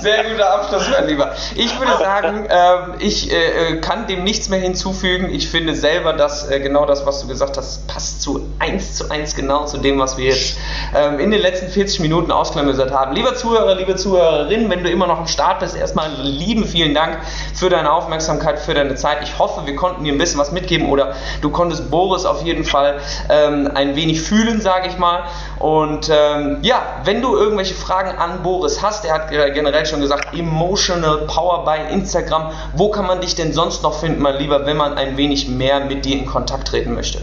[0.00, 1.34] Sehr guter Abschluss, mein Lieber.
[1.56, 5.30] Ich würde sagen, äh, ich äh, kann dem nichts mehr hinzufügen.
[5.30, 9.10] Ich finde selber, dass äh, genau das, was du gesagt hast, passt zu eins zu
[9.10, 10.58] eins genau zu dem, was wir wir jetzt
[10.94, 13.14] ähm, in den letzten 40 Minuten ausklamüsert haben.
[13.14, 17.18] Lieber Zuhörer, liebe Zuhörerin, wenn du immer noch am Start bist, erstmal lieben vielen Dank
[17.54, 19.18] für deine Aufmerksamkeit, für deine Zeit.
[19.22, 22.64] Ich hoffe, wir konnten dir ein bisschen was mitgeben oder du konntest Boris auf jeden
[22.64, 25.24] Fall ähm, ein wenig fühlen, sage ich mal.
[25.58, 30.36] Und ähm, ja, wenn du irgendwelche Fragen an Boris hast, er hat generell schon gesagt,
[30.36, 32.50] Emotional Power bei Instagram.
[32.74, 35.80] Wo kann man dich denn sonst noch finden, mein Lieber, wenn man ein wenig mehr
[35.80, 37.20] mit dir in Kontakt treten möchte?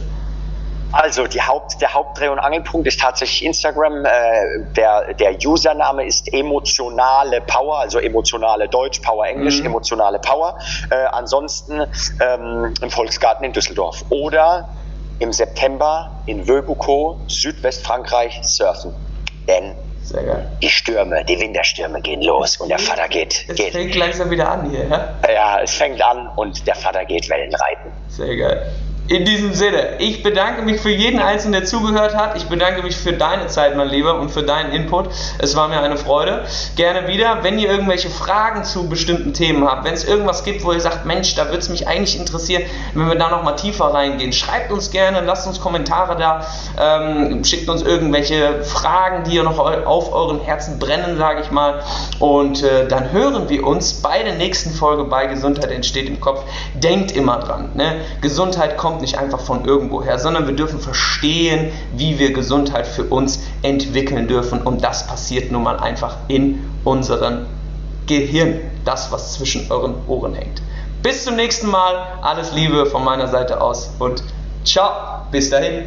[0.92, 4.06] Also Haupt, der Hauptdreh- und Angelpunkt ist tatsächlich Instagram.
[4.06, 4.10] Äh,
[4.76, 9.68] der, der Username ist emotionale Power, also emotionale Deutsch, Power Englisch, mhm.
[9.68, 10.58] emotionale Power.
[10.90, 11.86] Äh, ansonsten
[12.20, 14.70] ähm, im Volksgarten in Düsseldorf oder
[15.20, 18.94] im September in Wöbuko, Südwestfrankreich, surfen.
[19.48, 19.76] Denn
[20.62, 23.46] die Stürme, die Winterstürme gehen los und der Vater geht.
[23.48, 23.72] Es geht.
[23.72, 25.14] fängt langsam wieder an hier, ja?
[25.32, 27.92] Ja, es fängt an und der Vater geht Wellen reiten.
[28.10, 28.66] Sehr geil.
[29.08, 32.38] In diesem Sinne, ich bedanke mich für jeden Einzelnen, der zugehört hat.
[32.38, 35.10] Ich bedanke mich für deine Zeit, mein Lieber, und für deinen Input.
[35.38, 36.46] Es war mir eine Freude.
[36.78, 37.40] Gerne wieder.
[37.42, 41.06] Wenn ihr irgendwelche Fragen zu bestimmten Themen habt, wenn es irgendwas gibt, wo ihr sagt,
[41.06, 44.92] Mensch, da würde es mich eigentlich interessieren, wenn wir da nochmal tiefer reingehen, schreibt uns
[44.92, 46.46] gerne, lasst uns Kommentare da,
[46.80, 51.82] ähm, schickt uns irgendwelche Fragen, die ihr noch auf euren Herzen brennen, sage ich mal.
[52.20, 56.44] Und äh, dann hören wir uns bei der nächsten Folge bei Gesundheit entsteht im Kopf.
[56.76, 57.96] Denkt immer dran, ne?
[58.22, 63.40] Gesundheit kommt nicht einfach von irgendwoher, sondern wir dürfen verstehen, wie wir Gesundheit für uns
[63.62, 64.62] entwickeln dürfen.
[64.62, 67.46] Und das passiert nun mal einfach in unserem
[68.06, 70.62] Gehirn, das, was zwischen euren Ohren hängt.
[71.02, 74.24] Bis zum nächsten Mal, alles Liebe von meiner Seite aus und
[74.66, 75.86] ciao, bis dahin.